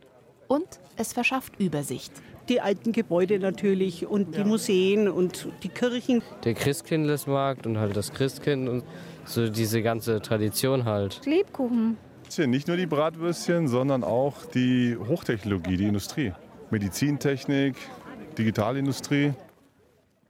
und 0.48 0.66
es 0.96 1.12
verschafft 1.12 1.58
Übersicht. 1.58 2.12
Die 2.48 2.60
alten 2.60 2.92
Gebäude 2.92 3.38
natürlich 3.38 4.06
und 4.06 4.36
die 4.36 4.44
Museen 4.44 5.08
und 5.08 5.48
die 5.62 5.68
Kirchen. 5.68 6.22
Der 6.44 6.54
Christkindlesmarkt 6.54 7.66
und 7.66 7.78
halt 7.78 7.96
das 7.96 8.12
Christkind 8.12 8.68
und 8.68 8.84
so 9.24 9.48
diese 9.48 9.82
ganze 9.82 10.20
Tradition 10.20 10.84
halt. 10.84 11.24
Lebkuchen. 11.24 11.96
Nicht 12.38 12.66
nur 12.66 12.76
die 12.76 12.86
Bratwürstchen, 12.86 13.68
sondern 13.68 14.02
auch 14.02 14.44
die 14.46 14.96
Hochtechnologie, 14.96 15.76
die 15.76 15.86
Industrie. 15.86 16.32
Medizintechnik, 16.70 17.76
Digitalindustrie. 18.38 19.34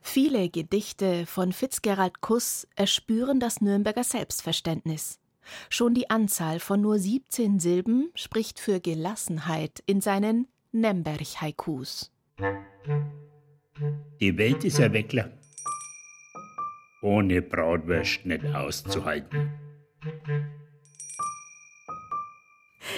Viele 0.01 0.49
Gedichte 0.49 1.27
von 1.27 1.53
Fitzgerald 1.53 2.21
Kuss 2.21 2.67
erspüren 2.75 3.41
das 3.41 3.61
Nürnberger 3.61 4.05
Selbstverständnis. 4.05 5.21
Schon 5.71 5.95
die 5.95 6.11
Anzahl 6.11 6.61
von 6.61 6.81
nur 6.81 6.99
17 6.99 7.61
Silben 7.61 8.11
spricht 8.15 8.59
für 8.59 8.81
Gelassenheit 8.81 9.83
in 9.87 10.01
seinen 10.01 10.49
Nemberg-Haikus. 10.73 12.11
Die 14.21 14.39
Welt 14.39 14.65
ist 14.65 14.81
ein 14.81 14.93
Weckler. 14.93 15.31
Ohne 17.03 17.43
Bratwurst 17.43 18.25
nicht 18.25 18.45
auszuhalten. 18.47 19.51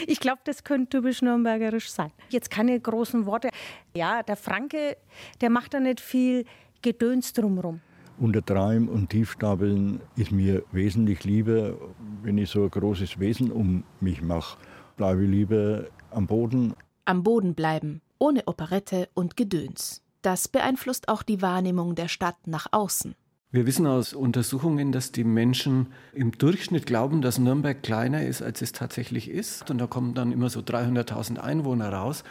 Ich 0.06 0.20
glaube, 0.20 0.40
das 0.44 0.64
könnte 0.64 0.98
typisch 0.98 1.22
nürnbergerisch 1.22 1.90
sein. 1.90 2.12
Jetzt 2.28 2.50
keine 2.50 2.78
großen 2.78 3.26
Worte. 3.26 3.50
Ja, 3.96 4.22
der 4.22 4.36
Franke, 4.36 4.96
der 5.40 5.50
macht 5.50 5.74
da 5.74 5.80
nicht 5.80 6.00
viel 6.00 6.44
Gedöns 6.82 7.32
drumherum. 7.32 7.80
Untertreiben 8.18 8.88
und 8.88 9.10
Tiefstapeln 9.10 10.00
ist 10.16 10.30
mir 10.30 10.62
wesentlich 10.70 11.24
lieber, 11.24 11.74
wenn 12.22 12.38
ich 12.38 12.50
so 12.50 12.64
ein 12.64 12.70
großes 12.70 13.18
Wesen 13.18 13.50
um 13.50 13.84
mich 14.00 14.22
mache. 14.22 14.56
Bleibe 14.96 15.22
lieber 15.22 15.86
am 16.10 16.26
Boden. 16.26 16.74
Am 17.06 17.22
Boden 17.24 17.54
bleiben, 17.54 18.00
ohne 18.18 18.46
Operette 18.46 19.08
und 19.14 19.36
Gedöns. 19.36 20.02
Das 20.22 20.48
beeinflusst 20.48 21.08
auch 21.08 21.22
die 21.22 21.42
Wahrnehmung 21.42 21.96
der 21.96 22.08
Stadt 22.08 22.46
nach 22.46 22.66
außen. 22.70 23.14
Wir 23.54 23.66
wissen 23.66 23.86
aus 23.86 24.14
Untersuchungen, 24.14 24.90
dass 24.90 25.12
die 25.12 25.22
Menschen 25.22 25.86
im 26.12 26.32
Durchschnitt 26.32 26.86
glauben, 26.86 27.22
dass 27.22 27.38
Nürnberg 27.38 27.84
kleiner 27.84 28.26
ist, 28.26 28.42
als 28.42 28.62
es 28.62 28.72
tatsächlich 28.72 29.30
ist. 29.30 29.70
Und 29.70 29.78
da 29.78 29.86
kommen 29.86 30.12
dann 30.12 30.32
immer 30.32 30.50
so 30.50 30.58
300.000 30.58 31.38
Einwohner 31.38 31.90
raus. 31.90 32.24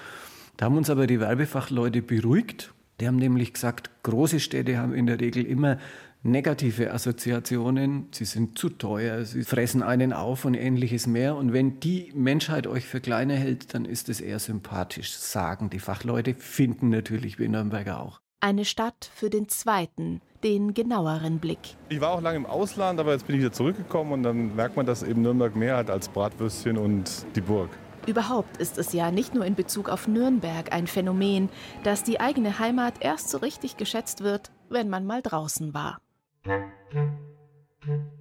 Da 0.58 0.66
haben 0.66 0.76
uns 0.76 0.90
aber 0.90 1.08
die 1.08 1.22
Werbefachleute 1.22 2.02
beruhigt. 2.02 2.74
Die 3.00 3.08
haben 3.08 3.16
nämlich 3.16 3.54
gesagt, 3.54 3.90
große 4.04 4.42
Städte 4.42 4.78
haben 4.78 4.94
in 4.94 5.06
der 5.06 5.22
Regel 5.22 5.46
immer 5.46 5.78
negative 6.24 6.92
Assoziationen. 6.92 8.10
Sie 8.12 8.26
sind 8.26 8.60
zu 8.60 8.68
teuer, 8.68 9.24
sie 9.24 9.44
fressen 9.44 9.82
einen 9.82 10.12
auf 10.12 10.44
und 10.44 10.56
ähnliches 10.56 11.08
mehr. 11.08 11.38
Und 11.38 11.54
wenn 11.54 11.80
die 11.80 12.12
Menschheit 12.14 12.68
euch 12.68 12.86
für 12.86 13.00
kleiner 13.00 13.36
hält, 13.36 13.74
dann 13.74 13.86
ist 13.86 14.10
es 14.10 14.20
eher 14.20 14.40
sympathisch, 14.40 15.14
sagen 15.14 15.70
die 15.70 15.80
Fachleute, 15.80 16.36
finden 16.36 16.90
natürlich 16.90 17.40
wir 17.40 17.48
Nürnberger 17.48 18.02
auch. 18.02 18.20
Eine 18.42 18.66
Stadt 18.66 19.10
für 19.16 19.30
den 19.30 19.48
zweiten, 19.48 20.20
den 20.44 20.74
genaueren 20.74 21.40
Blick. 21.40 21.60
Ich 21.90 22.02
war 22.02 22.12
auch 22.12 22.22
lange 22.22 22.38
im 22.38 22.46
Ausland, 22.46 23.00
aber 23.00 23.12
jetzt 23.14 23.28
bin 23.28 23.36
ich 23.36 23.42
wieder 23.42 23.52
zurückgekommen 23.52 24.12
und 24.12 24.24
dann 24.24 24.56
merkt 24.56 24.76
man, 24.76 24.86
dass 24.86 25.04
eben 25.04 25.22
Nürnberg 25.22 25.56
mehr 25.56 25.78
hat 25.78 25.90
als 25.90 26.10
Bratwürstchen 26.10 26.78
und 26.78 27.26
die 27.36 27.42
Burg. 27.42 27.70
Überhaupt 28.06 28.58
ist 28.58 28.78
es 28.78 28.92
ja 28.92 29.12
nicht 29.12 29.34
nur 29.34 29.46
in 29.46 29.56
Bezug 29.56 29.88
auf 29.88 30.08
Nürnberg 30.08 30.74
ein 30.74 30.88
Phänomen, 30.88 31.50
dass 31.84 32.04
die 32.04 32.20
eigene 32.20 32.60
Heimat 32.60 32.96
erst 33.00 33.30
so 33.30 33.38
richtig 33.38 33.78
geschätzt 33.78 34.24
wird, 34.24 34.52
wenn 34.70 34.90
man 34.90 35.06
mal 35.06 35.22
draußen 35.22 35.74
war. 35.74 36.00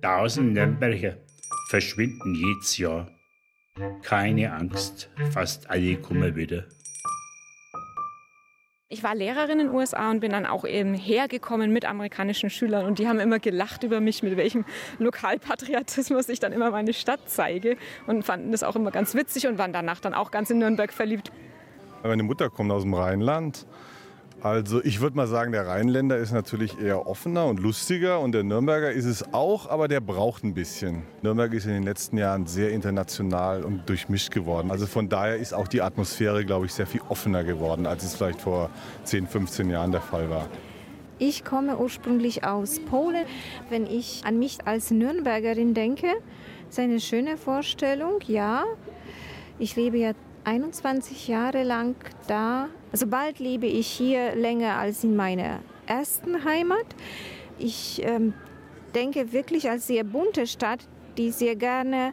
Tausend 0.01 0.53
Nürnberger 0.53 1.17
verschwinden 1.69 2.35
jedes 2.35 2.79
Jahr. 2.79 3.09
Keine 4.03 4.53
Angst, 4.53 5.11
fast 5.31 5.69
alle 5.71 5.97
kommen 5.97 6.37
wieder. 6.37 6.65
Ich 8.93 9.03
war 9.03 9.15
Lehrerin 9.15 9.59
in 9.59 9.69
den 9.69 9.75
USA 9.75 10.11
und 10.11 10.21
bin 10.21 10.33
dann 10.33 10.45
auch 10.45 10.67
eben 10.67 10.93
hergekommen 10.93 11.73
mit 11.73 11.87
amerikanischen 11.87 12.51
Schülern 12.51 12.85
und 12.85 12.99
die 12.99 13.09
haben 13.09 13.21
immer 13.21 13.39
gelacht 13.39 13.85
über 13.85 14.01
mich, 14.01 14.23
mit 14.23 14.37
welchem 14.37 14.67
Lokalpatriotismus 14.99 16.29
ich 16.29 16.41
dann 16.41 16.53
immer 16.53 16.71
meine 16.73 16.93
Stadt 16.93 17.21
zeige 17.25 17.79
und 18.07 18.23
fanden 18.23 18.53
das 18.53 18.63
auch 18.63 18.77
immer 18.77 18.91
ganz 18.91 19.15
witzig 19.15 19.47
und 19.47 19.57
waren 19.57 19.73
danach 19.73 20.01
dann 20.01 20.13
auch 20.13 20.31
ganz 20.31 20.51
in 20.51 20.59
Nürnberg 20.59 20.93
verliebt. 20.93 21.33
Meine 22.03 22.23
Mutter 22.23 22.51
kommt 22.51 22.71
aus 22.71 22.83
dem 22.83 22.93
Rheinland 22.93 23.67
also 24.43 24.83
ich 24.83 25.01
würde 25.01 25.17
mal 25.17 25.29
sagen, 25.29 25.53
der 25.53 25.69
Rheinländer 25.69 26.17
ist 26.17 26.33
natürlich 26.33 26.81
eher 26.81 27.07
offener 27.07 27.47
und 27.47 27.61
lustiger 27.61 28.19
und 28.19 28.33
der 28.33 28.43
Nürnberger 28.43 28.91
ist 28.91 29.05
es 29.05 29.33
auch, 29.33 29.69
aber 29.71 29.87
der 29.87 30.01
braucht 30.01 30.43
ein 30.43 30.53
bisschen. 30.53 31.05
Nürnberg 31.23 31.53
ist 31.55 31.67
in 31.67 31.73
den 31.73 31.85
letzten 31.85 32.19
Jahren 32.19 32.47
sehr 32.47 32.71
international 32.71 33.63
und 33.63 33.89
durchmischt 33.89 34.33
geworden. 34.33 34.73
Also 34.73 34.87
von 34.87 35.09
daher 35.09 35.37
ist 35.37 35.55
auch 35.55 35.69
die 35.69 35.81
Atmosphäre, 35.81 36.45
glaube 36.45 36.67
ich, 36.67 36.75
sehr 36.75 36.89
viel 36.89 37.03
offener 37.09 37.45
geworden, 37.45 37.87
als 37.87 38.03
es 38.03 38.17
vielleicht 38.17 38.41
vor 38.41 38.71
10, 39.05 39.29
15 39.29 39.71
Jahren 39.71 39.93
der 39.93 40.01
Fall 40.01 40.29
war. 40.29 40.49
Ich 41.21 41.45
komme 41.45 41.79
ursprünglich 41.79 42.43
aus 42.43 42.81
Polen. 42.81 43.25
Wenn 43.71 43.87
ich 43.87 44.23
an 44.25 44.41
mich 44.41 44.67
als 44.67 44.91
Nürnbergerin 44.91 45.73
denke, 45.73 46.09
ist 46.69 46.81
eine 46.81 46.99
schöne 46.99 47.37
Vorstellung, 47.37 48.19
ja. 48.27 48.65
Ich 49.61 49.77
lebe 49.77 49.99
ja 49.99 50.15
21 50.45 51.29
Jahre 51.29 51.63
lang 51.63 51.95
da. 52.27 52.69
Also 52.91 53.07
bald 53.07 53.39
lebe 53.39 53.67
ich 53.67 53.87
hier 53.87 54.35
länger 54.35 54.77
als 54.77 55.05
in 55.05 55.17
meiner 55.17 55.61
ersten 55.87 56.45
Heimat. 56.45 56.87
Ich 57.59 58.03
ähm, 58.05 58.35
denke 58.95 59.33
wirklich 59.33 59.71
als 59.71 59.87
sehr 59.87 60.05
bunte 60.05 60.47
Stadt, 60.47 60.81
die 61.17 61.31
sehr 61.31 61.57
gerne 61.57 62.13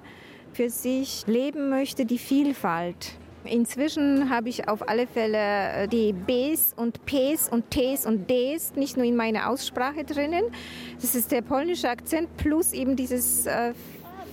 für 0.53 0.69
sich 0.69 1.25
leben 1.27 1.69
möchte, 1.69 2.05
die 2.05 2.17
Vielfalt. 2.17 3.13
Inzwischen 3.45 4.29
habe 4.29 4.49
ich 4.49 4.67
auf 4.67 4.87
alle 4.87 5.07
Fälle 5.07 5.37
äh, 5.37 5.87
die 5.87 6.13
Bs 6.13 6.73
und 6.75 7.05
Ps 7.05 7.49
und 7.49 7.71
Ts 7.71 8.05
und 8.05 8.29
Ds 8.29 8.75
nicht 8.75 8.97
nur 8.97 9.05
in 9.05 9.15
meiner 9.15 9.49
Aussprache 9.49 10.03
drinnen. 10.03 10.43
Das 11.01 11.15
ist 11.15 11.31
der 11.31 11.41
polnische 11.41 11.89
Akzent 11.89 12.35
plus 12.37 12.73
eben 12.73 12.95
dieses 12.95 13.45
äh, 13.45 13.73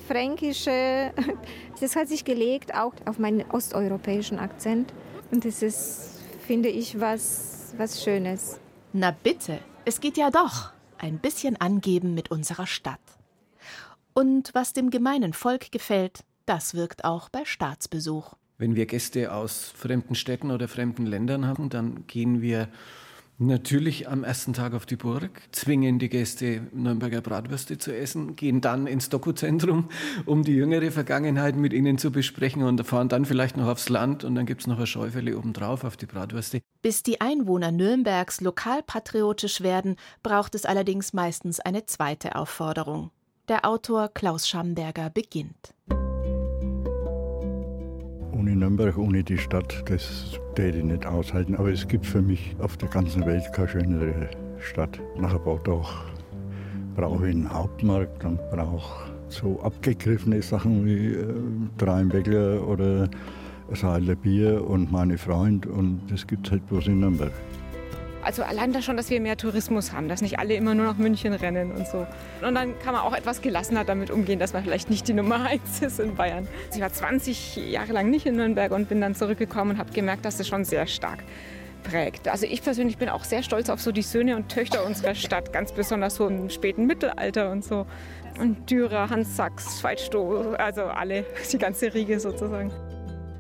fränkische, 0.06 1.12
das 1.80 1.96
hat 1.96 2.08
sich 2.08 2.24
gelegt 2.24 2.74
auch 2.74 2.94
auf 3.04 3.18
meinen 3.18 3.42
osteuropäischen 3.50 4.38
Akzent. 4.38 4.92
Und 5.30 5.44
das 5.44 5.62
ist, 5.62 6.20
finde 6.46 6.68
ich, 6.68 7.00
was, 7.00 7.74
was 7.76 8.02
Schönes. 8.02 8.60
Na 8.92 9.10
bitte, 9.10 9.58
es 9.84 10.00
geht 10.00 10.16
ja 10.16 10.30
doch. 10.30 10.72
Ein 10.98 11.18
bisschen 11.18 11.60
angeben 11.60 12.14
mit 12.14 12.30
unserer 12.30 12.66
Stadt. 12.66 13.00
Und 14.14 14.54
was 14.54 14.72
dem 14.72 14.88
gemeinen 14.88 15.34
Volk 15.34 15.70
gefällt, 15.70 16.24
das 16.46 16.74
wirkt 16.74 17.04
auch 17.04 17.28
bei 17.28 17.44
Staatsbesuch. 17.44 18.34
Wenn 18.56 18.74
wir 18.74 18.86
Gäste 18.86 19.34
aus 19.34 19.70
fremden 19.76 20.14
Städten 20.14 20.50
oder 20.50 20.68
fremden 20.68 21.04
Ländern 21.04 21.46
haben, 21.46 21.68
dann 21.68 22.06
gehen 22.06 22.40
wir 22.40 22.68
Natürlich 23.38 24.08
am 24.08 24.24
ersten 24.24 24.54
Tag 24.54 24.72
auf 24.72 24.86
die 24.86 24.96
Burg, 24.96 25.42
zwingen 25.52 25.98
die 25.98 26.08
Gäste 26.08 26.62
Nürnberger 26.72 27.20
Bratwürste 27.20 27.76
zu 27.76 27.94
essen, 27.94 28.34
gehen 28.34 28.62
dann 28.62 28.86
ins 28.86 29.10
Dokuzentrum, 29.10 29.90
um 30.24 30.42
die 30.42 30.54
jüngere 30.54 30.90
Vergangenheit 30.90 31.54
mit 31.54 31.74
ihnen 31.74 31.98
zu 31.98 32.10
besprechen 32.10 32.62
und 32.62 32.86
fahren 32.86 33.10
dann 33.10 33.26
vielleicht 33.26 33.58
noch 33.58 33.66
aufs 33.66 33.90
Land 33.90 34.24
und 34.24 34.36
dann 34.36 34.46
gibt 34.46 34.62
es 34.62 34.66
noch 34.66 34.78
ein 34.78 34.86
Schäufele 34.86 35.36
obendrauf 35.36 35.84
auf 35.84 35.98
die 35.98 36.06
Bratwürste. 36.06 36.62
Bis 36.80 37.02
die 37.02 37.20
Einwohner 37.20 37.72
Nürnbergs 37.72 38.40
lokalpatriotisch 38.40 39.60
werden, 39.60 39.96
braucht 40.22 40.54
es 40.54 40.64
allerdings 40.64 41.12
meistens 41.12 41.60
eine 41.60 41.84
zweite 41.84 42.36
Aufforderung. 42.36 43.10
Der 43.48 43.66
Autor 43.66 44.08
Klaus 44.08 44.48
Schamberger 44.48 45.10
beginnt 45.10 45.74
ohne 48.46 48.54
Nürnberg, 48.54 48.96
ohne 48.96 49.24
die 49.24 49.38
Stadt, 49.38 49.82
das 49.86 50.38
täte 50.54 50.78
ich 50.78 50.84
nicht 50.84 51.04
aushalten. 51.04 51.56
Aber 51.56 51.72
es 51.72 51.88
gibt 51.88 52.06
für 52.06 52.22
mich 52.22 52.54
auf 52.60 52.76
der 52.76 52.88
ganzen 52.88 53.26
Welt 53.26 53.42
keine 53.52 53.68
schönere 53.68 54.30
Stadt. 54.60 55.00
Nachher 55.18 55.40
braucht 55.40 55.68
auch 55.68 55.92
brauche 56.94 57.28
ich 57.28 57.34
einen 57.34 57.52
Hauptmarkt 57.52 58.24
und 58.24 58.38
brauche 58.50 59.10
so 59.28 59.60
abgegriffene 59.62 60.40
Sachen 60.42 60.86
wie 60.86 61.08
äh, 61.08 61.34
Dreinbäckler 61.76 62.66
oder 62.66 63.08
Seiler 63.72 64.14
Bier 64.14 64.64
und 64.64 64.92
meine 64.92 65.18
Freund 65.18 65.66
und 65.66 66.02
das 66.08 66.24
gibt 66.24 66.46
es 66.46 66.52
halt 66.52 66.66
bloß 66.68 66.86
in 66.86 67.00
Nürnberg. 67.00 67.32
Also 68.26 68.42
allein 68.42 68.72
da 68.72 68.82
schon, 68.82 68.96
dass 68.96 69.08
wir 69.08 69.20
mehr 69.20 69.36
Tourismus 69.36 69.92
haben, 69.92 70.08
dass 70.08 70.20
nicht 70.20 70.40
alle 70.40 70.54
immer 70.54 70.74
nur 70.74 70.86
nach 70.86 70.96
München 70.96 71.32
rennen 71.32 71.70
und 71.70 71.86
so. 71.86 72.08
Und 72.44 72.56
dann 72.56 72.76
kann 72.80 72.92
man 72.92 73.02
auch 73.02 73.14
etwas 73.14 73.40
gelassener 73.40 73.84
damit 73.84 74.10
umgehen, 74.10 74.40
dass 74.40 74.52
man 74.52 74.64
vielleicht 74.64 74.90
nicht 74.90 75.06
die 75.06 75.12
Nummer 75.12 75.44
eins 75.48 75.80
ist 75.80 76.00
in 76.00 76.16
Bayern. 76.16 76.48
Ich 76.74 76.80
war 76.80 76.92
20 76.92 77.54
Jahre 77.70 77.92
lang 77.92 78.10
nicht 78.10 78.26
in 78.26 78.34
Nürnberg 78.34 78.72
und 78.72 78.88
bin 78.88 79.00
dann 79.00 79.14
zurückgekommen 79.14 79.70
und 79.70 79.78
habe 79.78 79.92
gemerkt, 79.92 80.24
dass 80.24 80.38
das 80.38 80.48
schon 80.48 80.64
sehr 80.64 80.88
stark 80.88 81.22
prägt. 81.84 82.26
Also 82.26 82.46
ich 82.46 82.62
persönlich 82.62 82.98
bin 82.98 83.10
auch 83.10 83.22
sehr 83.22 83.44
stolz 83.44 83.70
auf 83.70 83.80
so 83.80 83.92
die 83.92 84.02
Söhne 84.02 84.34
und 84.34 84.48
Töchter 84.48 84.84
unserer 84.84 85.14
Stadt, 85.14 85.52
ganz 85.52 85.70
besonders 85.70 86.16
so 86.16 86.26
im 86.26 86.50
späten 86.50 86.84
Mittelalter 86.84 87.52
und 87.52 87.64
so. 87.64 87.86
Und 88.40 88.68
Dürer, 88.68 89.08
Hans 89.08 89.36
Sachs, 89.36 89.84
Veitstow, 89.84 90.56
also 90.58 90.82
alle, 90.82 91.24
die 91.52 91.58
ganze 91.58 91.94
Riege 91.94 92.18
sozusagen. 92.18 92.72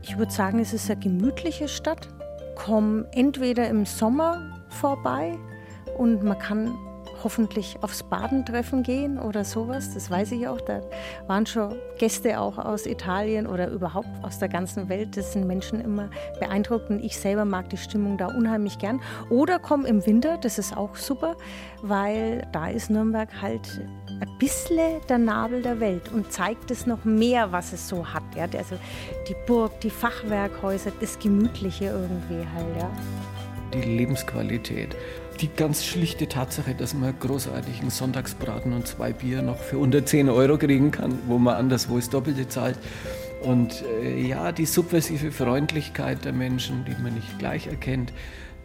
Ich 0.02 0.16
würde 0.16 0.30
sagen, 0.30 0.60
es 0.60 0.72
ist 0.72 0.88
eine 0.88 1.00
gemütliche 1.00 1.66
Stadt. 1.66 2.06
Komm 2.54 3.04
entweder 3.10 3.68
im 3.68 3.84
Sommer 3.84 4.55
vorbei 4.76 5.38
und 5.96 6.22
man 6.22 6.38
kann 6.38 6.74
hoffentlich 7.24 7.76
aufs 7.80 8.02
Badentreffen 8.02 8.82
gehen 8.82 9.18
oder 9.18 9.44
sowas. 9.44 9.94
Das 9.94 10.10
weiß 10.10 10.32
ich 10.32 10.46
auch. 10.48 10.60
Da 10.60 10.80
waren 11.26 11.46
schon 11.46 11.74
Gäste 11.98 12.38
auch 12.38 12.58
aus 12.58 12.86
Italien 12.86 13.46
oder 13.46 13.68
überhaupt 13.68 14.08
aus 14.22 14.38
der 14.38 14.48
ganzen 14.48 14.88
Welt. 14.88 15.16
Das 15.16 15.32
sind 15.32 15.46
Menschen 15.46 15.80
immer 15.80 16.10
beeindruckt 16.38 16.90
und 16.90 17.02
ich 17.02 17.18
selber 17.18 17.44
mag 17.44 17.68
die 17.70 17.78
Stimmung 17.78 18.18
da 18.18 18.26
unheimlich 18.26 18.78
gern. 18.78 19.00
Oder 19.30 19.58
komm 19.58 19.84
im 19.84 20.04
Winter, 20.06 20.38
das 20.38 20.58
ist 20.58 20.76
auch 20.76 20.94
super, 20.94 21.36
weil 21.82 22.46
da 22.52 22.68
ist 22.68 22.90
Nürnberg 22.90 23.28
halt 23.40 23.80
ein 24.20 24.38
bisschen 24.38 25.00
der 25.08 25.18
Nabel 25.18 25.62
der 25.62 25.80
Welt 25.80 26.12
und 26.12 26.32
zeigt 26.32 26.70
es 26.70 26.86
noch 26.86 27.04
mehr, 27.04 27.50
was 27.52 27.72
es 27.72 27.88
so 27.88 28.06
hat. 28.06 28.22
Ja? 28.34 28.44
Also 28.44 28.76
die 29.28 29.36
Burg, 29.46 29.80
die 29.80 29.90
Fachwerkhäuser, 29.90 30.92
das 31.00 31.18
Gemütliche 31.18 31.86
irgendwie 31.86 32.46
halt. 32.54 32.76
Ja. 32.78 32.90
Die 33.74 33.82
Lebensqualität. 33.82 34.96
Die 35.40 35.48
ganz 35.48 35.84
schlichte 35.84 36.28
Tatsache, 36.28 36.74
dass 36.74 36.94
man 36.94 37.18
großartigen 37.18 37.90
Sonntagsbraten 37.90 38.72
und 38.72 38.86
zwei 38.86 39.12
Bier 39.12 39.42
noch 39.42 39.58
für 39.58 39.78
unter 39.78 40.04
10 40.04 40.30
Euro 40.30 40.56
kriegen 40.56 40.90
kann, 40.90 41.18
wo 41.26 41.38
man 41.38 41.56
anderswo 41.56 41.96
das 41.96 42.08
Doppelte 42.08 42.48
zahlt. 42.48 42.78
Und 43.42 43.84
äh, 44.02 44.18
ja, 44.20 44.52
die 44.52 44.66
subversive 44.66 45.30
Freundlichkeit 45.30 46.24
der 46.24 46.32
Menschen, 46.32 46.84
die 46.84 47.02
man 47.02 47.14
nicht 47.14 47.38
gleich 47.38 47.66
erkennt, 47.66 48.12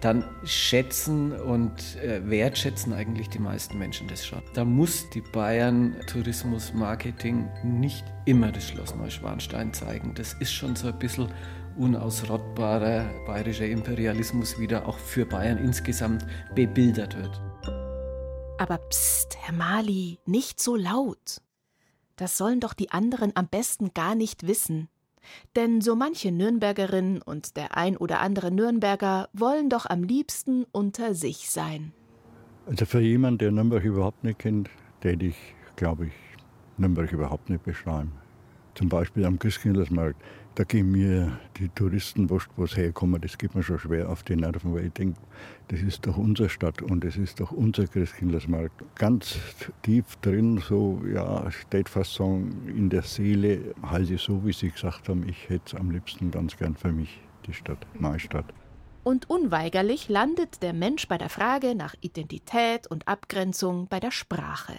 dann 0.02 0.24
schätzen 0.44 1.32
und 1.32 1.98
äh, 1.98 2.28
wertschätzen 2.28 2.92
eigentlich 2.92 3.30
die 3.30 3.40
meisten 3.40 3.78
Menschen 3.78 4.08
das 4.08 4.26
schon. 4.26 4.42
Da 4.54 4.66
muss 4.66 5.10
die 5.12 5.22
Bayern 5.22 5.96
Tourismus 6.08 6.74
Marketing 6.74 7.48
nicht 7.64 8.04
immer 8.26 8.52
das 8.52 8.70
Schloss 8.70 8.96
Neuschwanstein 8.96 9.74
zeigen. 9.74 10.14
Das 10.16 10.34
ist 10.34 10.52
schon 10.52 10.76
so 10.76 10.88
ein 10.88 10.98
bisschen 10.98 11.28
unausrottbarer 11.78 13.10
bayerischer 13.26 13.68
Imperialismus 13.68 14.60
wieder 14.60 14.88
auch 14.88 14.98
für 14.98 15.26
Bayern 15.26 15.58
insgesamt 15.58 16.26
bebildert 16.56 17.18
wird. 17.18 17.42
Aber 18.58 18.78
pst, 18.78 19.38
Herr 19.42 19.56
Mali, 19.56 20.20
nicht 20.26 20.60
so 20.60 20.76
laut. 20.76 21.42
Das 22.16 22.38
sollen 22.38 22.60
doch 22.60 22.74
die 22.74 22.92
anderen 22.92 23.32
am 23.36 23.48
besten 23.48 23.94
gar 23.94 24.14
nicht 24.14 24.46
wissen. 24.46 24.90
Denn 25.56 25.82
so 25.82 25.96
manche 25.96 26.32
Nürnbergerin 26.32 27.22
und 27.22 27.58
der 27.58 27.78
ein 27.78 27.98
oder 27.98 28.20
andere 28.20 28.52
Nürnberger 28.52 29.30
wollen 29.34 29.70
doch 29.70 29.86
am 29.86 30.04
liebsten 30.04 30.66
unter 30.72 31.16
sich 31.16 31.50
sein. 31.50 31.94
Also 32.68 32.86
für 32.86 33.02
jemanden, 33.02 33.40
der 33.40 33.52
Nürnberg 33.52 33.84
überhaupt 33.84 34.24
nicht 34.24 34.40
kennt, 34.40 34.70
täte 35.02 35.26
ich, 35.26 35.56
glaube 35.76 36.08
ich, 36.08 36.14
Nürnberg 36.78 37.12
überhaupt 37.12 37.50
nicht 37.50 37.64
beschreiben. 37.64 38.12
Zum 38.76 38.90
Beispiel 38.90 39.26
am 39.26 39.40
Christkindlesmarkt. 39.40 40.22
Da 40.56 40.66
gehen 40.66 40.92
mir 40.92 41.40
die 41.58 41.70
Touristen, 41.70 42.30
wo 42.30 42.66
sie 42.66 42.76
herkommen, 42.76 43.22
das 43.22 43.38
geht 43.38 43.56
mir 43.56 43.64
schon 43.64 43.80
schwer 43.80 44.10
auf 44.10 44.24
die 44.24 44.36
Nerven, 44.36 44.74
weil 44.74 44.88
ich 44.88 44.94
denke, 44.94 45.18
das 45.70 45.82
ist 45.82 46.06
doch 46.06 46.18
unsere 46.18 46.50
Stadt 46.50 46.82
und 46.82 47.06
das 47.06 47.16
ist 47.16 47.40
doch 47.40 47.54
unser 47.54 47.88
Christkindlesmarkt. 47.88 48.84
Ganz 48.96 49.38
tief 49.82 50.18
drin, 50.18 50.62
so, 50.68 51.02
ja, 51.08 51.50
steht 51.52 51.88
fast 51.88 52.16
sagen, 52.16 52.68
in 52.68 52.90
der 52.90 53.04
Seele, 53.04 53.74
halte 53.82 54.16
ich 54.16 54.22
so, 54.22 54.46
wie 54.46 54.52
Sie 54.52 54.70
gesagt 54.70 55.08
haben, 55.08 55.28
ich 55.28 55.50
hätte 55.50 55.64
es 55.68 55.76
am 55.76 55.90
liebsten 55.90 56.32
ganz 56.32 56.58
gern 56.58 56.76
für 56.76 56.92
mich, 56.92 57.22
die 57.48 57.54
Stadt, 57.54 57.88
meine 57.98 58.20
Stadt. 58.20 58.54
Und 59.04 59.30
unweigerlich 59.30 60.10
landet 60.10 60.62
der 60.62 60.74
Mensch 60.74 61.08
bei 61.08 61.18
der 61.18 61.30
Frage 61.30 61.76
nach 61.76 61.96
Identität 62.02 62.88
und 62.88 63.08
Abgrenzung 63.08 63.88
bei 63.88 64.02
der 64.02 64.12
Sprache. 64.12 64.74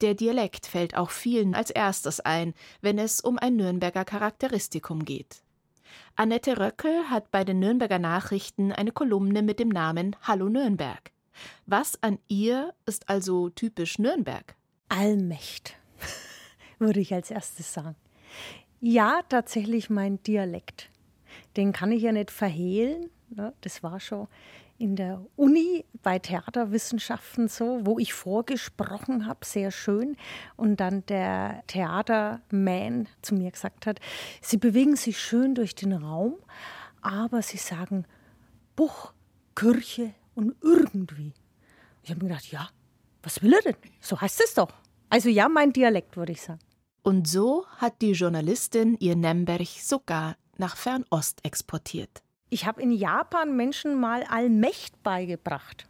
Der 0.00 0.14
Dialekt 0.14 0.66
fällt 0.66 0.96
auch 0.96 1.10
vielen 1.10 1.54
als 1.54 1.70
erstes 1.70 2.20
ein, 2.20 2.54
wenn 2.80 2.98
es 2.98 3.20
um 3.20 3.38
ein 3.38 3.56
Nürnberger 3.56 4.04
Charakteristikum 4.04 5.04
geht. 5.04 5.42
Annette 6.16 6.58
Röckel 6.58 7.10
hat 7.10 7.30
bei 7.30 7.44
den 7.44 7.58
Nürnberger 7.58 7.98
Nachrichten 7.98 8.72
eine 8.72 8.92
Kolumne 8.92 9.42
mit 9.42 9.58
dem 9.58 9.68
Namen 9.68 10.16
Hallo 10.22 10.48
Nürnberg. 10.48 11.10
Was 11.66 12.02
an 12.02 12.18
ihr 12.28 12.74
ist 12.86 13.08
also 13.08 13.48
typisch 13.48 13.98
Nürnberg? 13.98 14.54
Allmächt, 14.88 15.76
würde 16.78 17.00
ich 17.00 17.14
als 17.14 17.30
erstes 17.30 17.72
sagen. 17.72 17.96
Ja, 18.80 19.22
tatsächlich 19.28 19.90
mein 19.90 20.22
Dialekt. 20.22 20.90
Den 21.56 21.72
kann 21.72 21.92
ich 21.92 22.02
ja 22.02 22.12
nicht 22.12 22.30
verhehlen. 22.30 23.10
Ne? 23.30 23.54
Das 23.60 23.82
war 23.82 24.00
schon 24.00 24.28
in 24.82 24.96
der 24.96 25.24
Uni 25.36 25.84
bei 26.02 26.18
Theaterwissenschaften 26.18 27.46
so, 27.46 27.86
wo 27.86 28.00
ich 28.00 28.12
vorgesprochen 28.12 29.26
habe, 29.26 29.46
sehr 29.46 29.70
schön. 29.70 30.16
Und 30.56 30.80
dann 30.80 31.06
der 31.06 31.62
Theaterman 31.68 33.06
zu 33.22 33.36
mir 33.36 33.52
gesagt 33.52 33.86
hat, 33.86 34.00
Sie 34.40 34.56
bewegen 34.56 34.96
sich 34.96 35.20
schön 35.20 35.54
durch 35.54 35.76
den 35.76 35.92
Raum, 35.92 36.34
aber 37.00 37.42
Sie 37.42 37.58
sagen 37.58 38.06
Buch, 38.74 39.12
Kirche 39.54 40.14
und 40.34 40.56
irgendwie. 40.60 41.32
Ich 42.02 42.10
habe 42.10 42.24
mir 42.24 42.30
gedacht, 42.30 42.50
ja, 42.50 42.68
was 43.22 43.40
will 43.40 43.52
er 43.52 43.62
denn? 43.62 43.76
So 44.00 44.20
heißt 44.20 44.42
es 44.44 44.54
doch. 44.54 44.72
Also 45.08 45.28
ja, 45.28 45.48
mein 45.48 45.72
Dialekt, 45.72 46.16
würde 46.16 46.32
ich 46.32 46.42
sagen. 46.42 46.58
Und 47.04 47.28
so 47.28 47.66
hat 47.76 48.02
die 48.02 48.12
Journalistin 48.12 48.96
ihr 48.98 49.14
Nemberg 49.14 49.68
sogar 49.80 50.34
nach 50.58 50.76
Fernost 50.76 51.38
exportiert. 51.44 52.22
Ich 52.52 52.66
habe 52.66 52.82
in 52.82 52.92
Japan 52.92 53.56
Menschen 53.56 53.98
mal 53.98 54.24
Allmächt 54.24 55.02
beigebracht. 55.02 55.86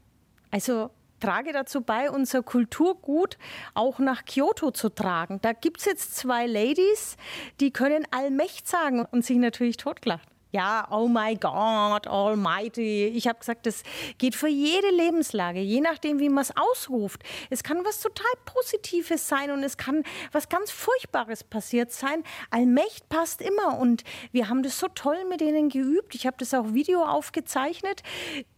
Also 0.52 0.90
trage 1.18 1.52
dazu 1.52 1.80
bei, 1.80 2.08
unser 2.08 2.44
Kulturgut 2.44 3.36
auch 3.74 3.98
nach 3.98 4.24
Kyoto 4.24 4.70
zu 4.70 4.88
tragen. 4.88 5.40
Da 5.42 5.54
gibt 5.54 5.80
es 5.80 5.86
jetzt 5.86 6.14
zwei 6.14 6.46
Ladies, 6.46 7.16
die 7.58 7.72
können 7.72 8.06
Allmächt 8.12 8.68
sagen 8.68 9.04
und 9.10 9.24
sich 9.24 9.38
natürlich 9.38 9.76
totgelacht 9.76 10.31
ja, 10.52 10.86
oh 10.90 11.08
my 11.08 11.34
God, 11.34 12.06
Almighty. 12.06 13.06
Ich 13.06 13.26
habe 13.26 13.38
gesagt, 13.38 13.64
das 13.64 13.82
geht 14.18 14.34
für 14.34 14.48
jede 14.48 14.90
Lebenslage, 14.90 15.60
je 15.60 15.80
nachdem, 15.80 16.18
wie 16.18 16.28
man 16.28 16.42
es 16.42 16.54
ausruft. 16.56 17.22
Es 17.48 17.62
kann 17.62 17.84
was 17.84 18.00
total 18.00 18.30
Positives 18.44 19.26
sein 19.26 19.50
und 19.50 19.64
es 19.64 19.78
kann 19.78 20.04
was 20.30 20.50
ganz 20.50 20.70
Furchtbares 20.70 21.42
passiert 21.42 21.90
sein. 21.90 22.22
Allmächt 22.50 23.08
passt 23.08 23.40
immer 23.40 23.78
und 23.78 24.04
wir 24.30 24.50
haben 24.50 24.62
das 24.62 24.78
so 24.78 24.88
toll 24.88 25.24
mit 25.24 25.40
denen 25.40 25.70
geübt. 25.70 26.14
Ich 26.14 26.26
habe 26.26 26.36
das 26.38 26.52
auch 26.52 26.74
Video 26.74 27.02
aufgezeichnet. 27.02 28.02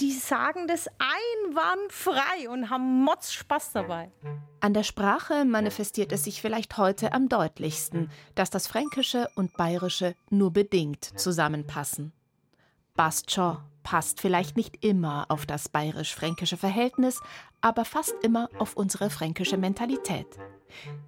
Die 0.01 0.13
sagen 0.13 0.67
das 0.67 0.89
einwandfrei 0.99 2.49
und 2.49 2.71
haben 2.71 3.05
Motz 3.05 3.33
Spaß 3.33 3.73
dabei. 3.73 4.11
An 4.65 4.73
der 4.73 4.83
Sprache 4.83 5.45
manifestiert 5.45 6.11
es 6.11 6.25
sich 6.25 6.41
vielleicht 6.41 6.79
heute 6.79 7.13
am 7.13 7.29
deutlichsten, 7.29 8.11
dass 8.35 8.49
das 8.49 8.67
Fränkische 8.67 9.29
und 9.35 9.55
Bayerische 9.59 10.15
nur 10.31 10.55
bedingt 10.55 11.05
zusammenpassen. 11.21 12.15
Bastschor 12.95 13.63
passt 13.83 14.23
vielleicht 14.23 14.57
nicht 14.57 14.83
immer 14.83 15.27
auf 15.29 15.45
das 15.45 15.69
bayerisch-fränkische 15.69 16.57
Verhältnis, 16.57 17.21
aber 17.61 17.85
fast 17.85 18.15
immer 18.23 18.49
auf 18.59 18.75
unsere 18.75 19.11
fränkische 19.11 19.59
Mentalität. 19.59 20.29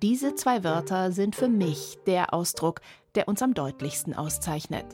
Diese 0.03 0.35
zwei 0.35 0.63
Wörter 0.63 1.11
sind 1.11 1.35
für 1.35 1.49
mich 1.49 1.97
der 2.07 2.35
Ausdruck, 2.35 2.83
der 3.15 3.27
uns 3.27 3.41
am 3.41 3.55
deutlichsten 3.55 4.13
auszeichnet. 4.13 4.85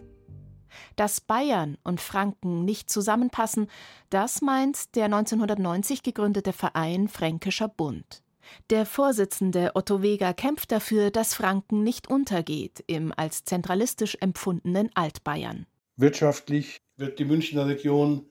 Dass 0.95 1.21
Bayern 1.21 1.79
und 1.83 2.01
Franken 2.01 2.65
nicht 2.65 2.91
zusammenpassen, 2.91 3.67
das 4.09 4.41
meint 4.41 4.95
der 4.95 5.07
1990 5.07 6.05
gegründete 6.05 6.53
Verein 6.53 7.09
Fränkischer 7.09 7.67
Bund. 7.67 8.22
Der 8.71 8.87
Vorsitzende 8.87 9.73
Otto 9.75 10.03
Weger 10.03 10.35
kämpft 10.35 10.73
dafür, 10.73 11.11
dass 11.11 11.35
Franken 11.35 11.83
nicht 11.83 12.09
untergeht 12.09 12.83
im 12.87 13.13
als 13.17 13.45
zentralistisch 13.45 14.17
empfundenen 14.21 14.91
Altbayern. 14.95 15.67
Wirtschaftlich 15.97 16.81
wird 16.97 17.19
die 17.19 17.25
Münchner 17.25 17.67
Region 17.67 18.27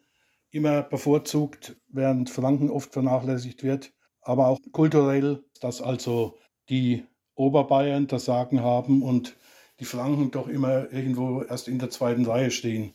immer 0.51 0.83
bevorzugt, 0.83 1.75
während 1.87 2.29
Franken 2.29 2.69
oft 2.69 2.93
vernachlässigt 2.93 3.63
wird. 3.63 3.93
Aber 4.21 4.47
auch 4.47 4.59
kulturell, 4.71 5.43
dass 5.61 5.81
also 5.81 6.37
die 6.69 7.05
Oberbayern 7.35 8.07
das 8.07 8.25
Sagen 8.25 8.61
haben 8.61 9.01
und 9.01 9.37
die 9.79 9.85
Franken 9.85 10.31
doch 10.31 10.47
immer 10.47 10.91
irgendwo 10.91 11.41
erst 11.41 11.67
in 11.67 11.79
der 11.79 11.89
zweiten 11.89 12.25
Reihe 12.25 12.51
stehen. 12.51 12.93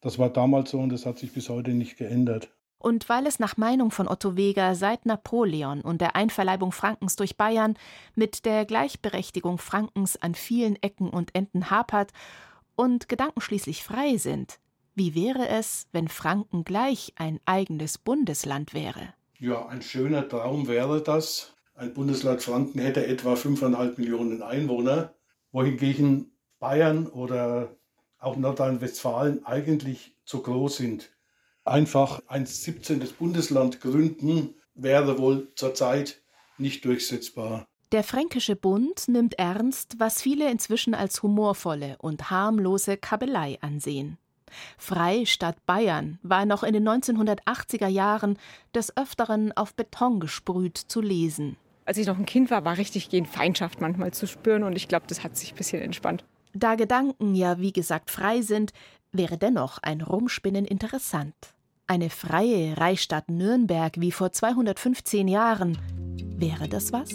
Das 0.00 0.18
war 0.18 0.30
damals 0.30 0.70
so 0.70 0.80
und 0.80 0.90
das 0.90 1.06
hat 1.06 1.18
sich 1.18 1.32
bis 1.32 1.48
heute 1.48 1.70
nicht 1.70 1.96
geändert. 1.96 2.48
Und 2.78 3.08
weil 3.08 3.26
es 3.26 3.38
nach 3.38 3.56
Meinung 3.56 3.90
von 3.90 4.06
Otto 4.06 4.36
Weger 4.36 4.74
seit 4.74 5.06
Napoleon 5.06 5.80
und 5.80 6.00
der 6.00 6.14
Einverleibung 6.14 6.72
Frankens 6.72 7.16
durch 7.16 7.36
Bayern 7.36 7.74
mit 8.14 8.44
der 8.44 8.64
Gleichberechtigung 8.64 9.58
Frankens 9.58 10.16
an 10.16 10.34
vielen 10.34 10.80
Ecken 10.82 11.10
und 11.10 11.34
Enden 11.34 11.70
hapert 11.70 12.12
und 12.76 13.08
Gedanken 13.08 13.40
schließlich 13.40 13.82
frei 13.82 14.18
sind, 14.18 14.60
Wie 14.98 15.14
wäre 15.14 15.46
es, 15.48 15.88
wenn 15.92 16.08
Franken 16.08 16.64
gleich 16.64 17.12
ein 17.16 17.38
eigenes 17.44 17.98
Bundesland 17.98 18.72
wäre? 18.72 19.12
Ja, 19.38 19.66
ein 19.66 19.82
schöner 19.82 20.26
Traum 20.26 20.68
wäre 20.68 21.02
das. 21.02 21.54
Ein 21.74 21.92
Bundesland 21.92 22.40
Franken 22.40 22.78
hätte 22.78 23.06
etwa 23.06 23.34
5,5 23.34 23.98
Millionen 23.98 24.42
Einwohner, 24.42 25.14
wohingegen 25.52 26.32
Bayern 26.58 27.06
oder 27.08 27.76
auch 28.18 28.36
Nordrhein-Westfalen 28.36 29.44
eigentlich 29.44 30.16
zu 30.24 30.42
groß 30.42 30.78
sind. 30.78 31.15
Einfach 31.66 32.22
ein 32.28 32.46
17. 32.46 33.00
Bundesland 33.18 33.80
gründen 33.80 34.54
wäre 34.76 35.18
wohl 35.18 35.52
zurzeit 35.56 36.22
nicht 36.58 36.84
durchsetzbar. 36.84 37.66
Der 37.90 38.04
Fränkische 38.04 38.54
Bund 38.54 39.08
nimmt 39.08 39.34
ernst, 39.34 39.96
was 39.98 40.22
viele 40.22 40.48
inzwischen 40.48 40.94
als 40.94 41.24
humorvolle 41.24 41.96
und 41.98 42.30
harmlose 42.30 42.96
Kabelei 42.96 43.58
ansehen. 43.62 44.16
Freistadt 44.78 45.66
Bayern 45.66 46.20
war 46.22 46.46
noch 46.46 46.62
in 46.62 46.72
den 46.72 46.88
1980er 46.88 47.88
Jahren 47.88 48.38
des 48.72 48.96
Öfteren 48.96 49.50
auf 49.56 49.74
Beton 49.74 50.20
gesprüht 50.20 50.78
zu 50.78 51.00
lesen. 51.00 51.56
Als 51.84 51.98
ich 51.98 52.06
noch 52.06 52.18
ein 52.18 52.26
Kind 52.26 52.52
war, 52.52 52.64
war 52.64 52.78
richtig 52.78 53.10
gegen 53.10 53.26
Feindschaft 53.26 53.80
manchmal 53.80 54.12
zu 54.12 54.28
spüren 54.28 54.62
und 54.62 54.76
ich 54.76 54.86
glaube, 54.86 55.06
das 55.08 55.24
hat 55.24 55.36
sich 55.36 55.52
ein 55.52 55.56
bisschen 55.56 55.82
entspannt. 55.82 56.24
Da 56.54 56.76
Gedanken 56.76 57.34
ja 57.34 57.58
wie 57.58 57.72
gesagt 57.72 58.12
frei 58.12 58.40
sind, 58.40 58.72
wäre 59.10 59.36
dennoch 59.36 59.78
ein 59.82 60.00
Rumspinnen 60.00 60.64
interessant. 60.64 61.34
Eine 61.88 62.10
freie 62.10 62.76
Reichsstadt 62.76 63.30
Nürnberg 63.30 64.00
wie 64.00 64.10
vor 64.10 64.32
215 64.32 65.28
Jahren, 65.28 65.78
wäre 66.36 66.68
das 66.68 66.92
was? 66.92 67.10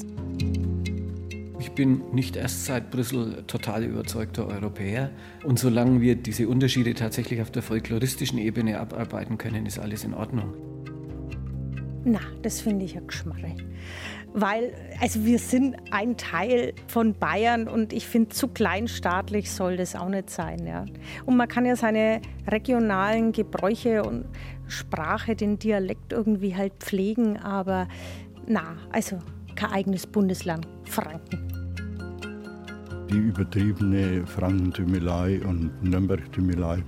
Ich 1.60 1.72
bin 1.74 2.02
nicht 2.14 2.38
erst 2.38 2.68
seit 2.68 2.90
Brüssel 2.90 3.44
total 3.48 3.84
überzeugter 3.84 4.48
Europäer. 4.48 5.12
Und 5.44 5.60
solange 5.60 6.00
wir 6.00 6.16
diese 6.16 6.48
Unterschiede 6.48 6.94
tatsächlich 6.94 7.42
auf 7.42 7.52
der 7.52 7.64
folkloristischen 7.64 8.40
Ebene 8.40 8.80
abarbeiten 8.80 9.38
können, 9.38 9.66
ist 9.66 9.78
alles 9.78 10.06
in 10.06 10.14
Ordnung. 10.14 10.54
Na, 12.06 12.22
das 12.42 12.62
finde 12.62 12.86
ich 12.86 12.94
ja 12.94 13.02
Geschmarre. 13.02 13.54
Weil, 14.34 14.74
also 15.02 15.26
wir 15.26 15.40
sind 15.40 15.76
ein 15.92 16.16
Teil 16.16 16.74
von 16.88 17.14
Bayern 17.14 17.68
und 17.68 17.92
ich 17.92 18.08
finde, 18.08 18.30
zu 18.30 18.48
kleinstaatlich 18.48 19.52
soll 19.52 19.76
das 19.78 19.96
auch 19.96 20.10
nicht 20.10 20.30
sein. 20.30 20.66
Ja. 20.66 20.86
Und 21.26 21.36
man 21.36 21.48
kann 21.48 21.66
ja 21.66 21.76
seine 21.76 22.22
regionalen 22.48 23.34
Gebräuche 23.34 24.04
und 24.04 24.26
Sprache, 24.68 25.36
den 25.36 25.60
Dialekt 25.60 26.14
irgendwie 26.14 26.56
halt 26.56 26.74
pflegen, 26.80 27.38
aber 27.38 27.88
na, 28.48 28.78
also 28.92 29.20
kein 29.56 29.72
eigenes 29.72 30.08
Bundesland, 30.08 30.66
Franken 30.86 31.52
die 33.12 33.18
übertriebene 33.18 34.26
Frankentümelei 34.26 35.42
und 35.46 35.72
Nürnberg-Tümelei, 35.84 36.82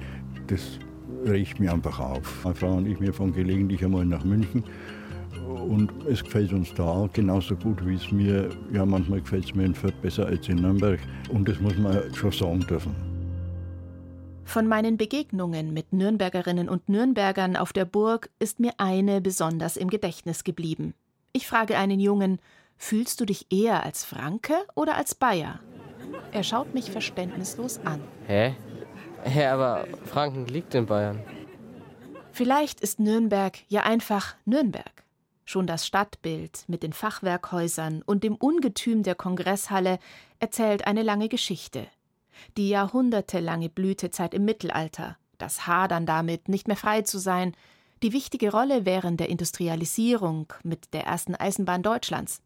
das 0.47 0.79
regt 1.25 1.59
mir 1.59 1.73
einfach 1.73 1.99
auf. 1.99 2.43
Meine 2.43 2.55
Frau 2.55 2.73
und 2.75 2.85
ich, 2.85 2.99
wir 2.99 3.13
fahren 3.13 3.33
gelegentlich 3.33 3.83
einmal 3.83 4.05
nach 4.05 4.23
München 4.23 4.63
und 5.43 5.91
es 6.07 6.23
gefällt 6.23 6.53
uns 6.53 6.73
da 6.73 7.09
genauso 7.13 7.55
gut, 7.55 7.85
wie 7.85 7.95
es 7.95 8.11
mir, 8.11 8.49
ja 8.71 8.85
manchmal 8.85 9.21
gefällt 9.21 9.45
es 9.45 9.55
mir 9.55 9.65
in 9.65 9.75
Fürth 9.75 10.01
besser 10.01 10.25
als 10.25 10.47
in 10.47 10.57
Nürnberg 10.57 10.99
und 11.29 11.47
das 11.47 11.59
muss 11.59 11.77
man 11.77 12.13
schon 12.13 12.31
sagen 12.31 12.59
dürfen. 12.61 12.95
Von 14.45 14.67
meinen 14.67 14.97
Begegnungen 14.97 15.73
mit 15.73 15.93
Nürnbergerinnen 15.93 16.69
und 16.69 16.89
Nürnbergern 16.89 17.55
auf 17.55 17.73
der 17.73 17.85
Burg 17.85 18.29
ist 18.39 18.59
mir 18.59 18.73
eine 18.77 19.21
besonders 19.21 19.77
im 19.77 19.89
Gedächtnis 19.89 20.43
geblieben. 20.43 20.93
Ich 21.31 21.47
frage 21.47 21.77
einen 21.77 21.99
Jungen, 21.99 22.39
fühlst 22.77 23.19
du 23.21 23.25
dich 23.25 23.47
eher 23.51 23.83
als 23.83 24.03
Franke 24.03 24.53
oder 24.75 24.95
als 24.95 25.15
Bayer? 25.15 25.59
Er 26.31 26.43
schaut 26.43 26.73
mich 26.73 26.91
verständnislos 26.91 27.79
an. 27.85 28.01
Hä? 28.27 28.55
Hä, 29.23 29.45
aber 29.45 29.87
Franken 30.05 30.45
liegt 30.47 30.75
in 30.75 30.85
Bayern. 30.85 31.19
Vielleicht 32.31 32.81
ist 32.81 32.99
Nürnberg 32.99 33.59
ja 33.69 33.83
einfach 33.83 34.35
Nürnberg. 34.45 35.02
Schon 35.45 35.67
das 35.67 35.85
Stadtbild 35.85 36.63
mit 36.67 36.83
den 36.83 36.93
Fachwerkhäusern 36.93 38.01
und 38.05 38.23
dem 38.23 38.35
Ungetüm 38.35 39.03
der 39.03 39.15
Kongresshalle 39.15 39.99
erzählt 40.39 40.87
eine 40.87 41.03
lange 41.03 41.27
Geschichte. 41.27 41.87
Die 42.57 42.69
jahrhundertelange 42.69 43.69
Blütezeit 43.69 44.33
im 44.33 44.45
Mittelalter, 44.45 45.17
das 45.37 45.67
Hadern 45.67 46.05
damit, 46.05 46.47
nicht 46.49 46.67
mehr 46.67 46.77
frei 46.77 47.01
zu 47.01 47.19
sein, 47.19 47.53
die 48.01 48.13
wichtige 48.13 48.51
Rolle 48.51 48.85
während 48.85 49.19
der 49.19 49.29
Industrialisierung 49.29 50.51
mit 50.63 50.93
der 50.93 51.05
ersten 51.05 51.35
Eisenbahn 51.35 51.83
Deutschlands, 51.83 52.41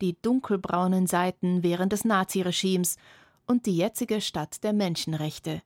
die 0.00 0.16
dunkelbraunen 0.20 1.06
Seiten 1.06 1.62
während 1.62 1.92
des 1.92 2.04
Naziregimes 2.04 2.96
und 3.46 3.66
die 3.66 3.76
jetzige 3.76 4.20
Stadt 4.20 4.62
der 4.64 4.72
Menschenrechte. 4.72 5.62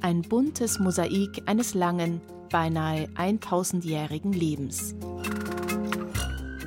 Ein 0.00 0.22
buntes 0.22 0.78
Mosaik 0.78 1.42
eines 1.46 1.74
langen, 1.74 2.20
beinahe 2.50 3.06
1000-jährigen 3.16 4.32
Lebens. 4.32 4.94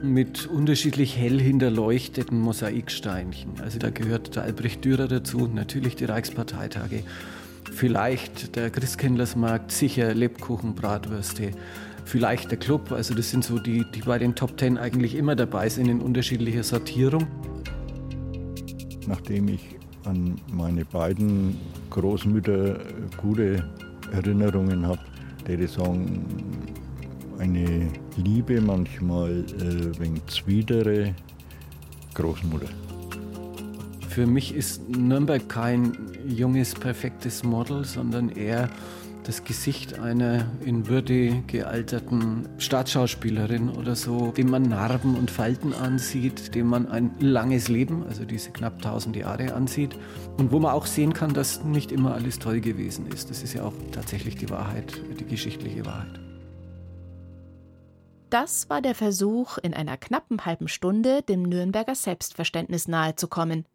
Mit 0.02 0.48
unterschiedlich 0.48 1.18
hell 1.18 1.42
hinterleuchteten 1.42 2.40
Mosaiksteinchen. 2.40 3.60
Also 3.62 3.80
da 3.80 3.90
gehört 3.90 4.36
der 4.36 4.44
Albrecht 4.44 4.86
Dürer 4.86 5.08
dazu, 5.08 5.50
natürlich 5.54 5.98
die 5.98 6.06
Reichsparteitage, 6.06 7.04
vielleicht 7.72 8.56
der 8.56 8.70
Christkindlersmarkt, 8.70 9.72
sicher 9.72 10.14
Lebkuchen, 10.14 10.74
Bratwürste, 10.74 11.52
vielleicht 12.06 12.50
der 12.52 12.58
Club. 12.60 12.94
Also 12.94 13.14
das 13.14 13.30
sind 13.30 13.44
so 13.44 13.60
die, 13.60 13.86
die 13.94 14.02
bei 14.02 14.18
den 14.18 14.36
Top 14.36 14.56
Ten 14.56 14.78
eigentlich 14.78 15.16
immer 15.16 15.36
dabei 15.36 15.68
sind 15.68 15.90
in 15.90 16.00
unterschiedlicher 16.00 16.64
Sortierung. 16.64 17.28
Nachdem 19.06 19.50
ich 19.50 19.76
an 20.06 20.40
meine 20.52 20.86
beiden 20.86 21.58
Großmütter 21.90 22.80
gute 23.18 23.66
Erinnerungen 24.14 24.88
habe, 24.88 25.00
ich 25.48 25.72
sagen, 25.72 26.26
eine 27.40 27.88
Liebe, 28.18 28.62
manchmal 28.62 29.46
äh, 29.60 30.00
wegen 30.00 30.22
zwiedere 30.28 31.16
Großmutter. 32.14 32.68
Für 34.10 34.28
mich 34.28 34.54
ist 34.54 34.90
Nürnberg 34.90 35.48
kein 35.48 35.94
junges, 36.28 36.74
perfektes 36.74 37.44
Model, 37.44 37.86
sondern 37.86 38.30
eher 38.30 38.70
das 39.24 39.44
Gesicht 39.44 40.00
einer 40.00 40.48
in 40.66 40.88
Würde 40.88 41.44
gealterten 41.46 42.50
Staatsschauspielerin 42.58 43.70
oder 43.70 43.96
so, 43.96 44.32
dem 44.32 44.50
man 44.50 44.64
Narben 44.64 45.16
und 45.16 45.30
Falten 45.30 45.74
ansieht, 45.74 46.56
dem 46.56 46.68
man 46.68 46.88
ein 46.88 47.12
langes 47.20 47.68
Leben, 47.68 48.04
also 48.08 48.26
diese 48.26 48.50
knapp 48.50 48.78
1000 48.78 49.16
Jahre 49.18 49.54
ansieht 49.54 49.96
und 50.38 50.52
wo 50.52 50.60
man 50.60 50.72
auch 50.72 50.88
sehen 50.88 51.14
kann, 51.14 51.34
dass 51.34 51.64
nicht 51.64 51.92
immer 51.92 52.16
alles 52.16 52.40
toll 52.40 52.60
gewesen 52.60 53.06
ist. 53.14 53.30
Das 53.30 53.44
ist 53.44 53.54
ja 53.54 53.64
auch 53.64 53.74
tatsächlich 53.92 54.36
die 54.36 54.50
Wahrheit, 54.50 55.00
die 55.20 55.26
geschichtliche 55.26 55.86
Wahrheit. 55.86 56.20
Das 58.30 58.70
war 58.70 58.82
der 58.82 58.94
Versuch, 58.94 59.58
in 59.58 59.74
einer 59.74 59.98
knappen 59.98 60.46
halben 60.46 60.68
Stunde 60.68 61.24
dem 61.24 61.44
Nürnberger 61.44 61.96
Selbstverständnis 61.96 62.88
nahezukommen. 62.88 63.66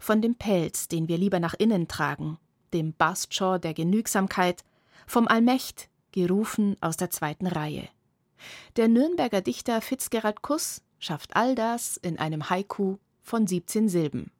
Von 0.00 0.22
dem 0.22 0.34
Pelz, 0.34 0.88
den 0.88 1.08
wir 1.08 1.18
lieber 1.18 1.40
nach 1.40 1.54
innen 1.54 1.88
tragen, 1.88 2.38
dem 2.72 2.94
Bastschor 2.94 3.58
der 3.58 3.74
Genügsamkeit, 3.74 4.64
vom 5.06 5.28
Allmächt, 5.28 5.90
gerufen 6.12 6.76
aus 6.80 6.96
der 6.96 7.10
zweiten 7.10 7.46
Reihe. 7.46 7.88
Der 8.76 8.88
Nürnberger 8.88 9.42
Dichter 9.42 9.80
Fitzgerald 9.82 10.40
Kuss 10.40 10.82
schafft 10.98 11.36
all 11.36 11.54
das 11.54 11.98
in 11.98 12.18
einem 12.18 12.48
Haiku 12.48 12.96
von 13.22 13.46
17 13.46 13.88
Silben. 13.88 14.30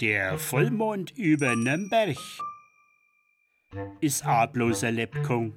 Der 0.00 0.38
Vollmond 0.38 1.10
über 1.18 1.54
Nürnberg 1.54 2.16
ist 4.00 4.24
a 4.24 4.46
bloßer 4.46 4.90
Lebkung. 4.90 5.54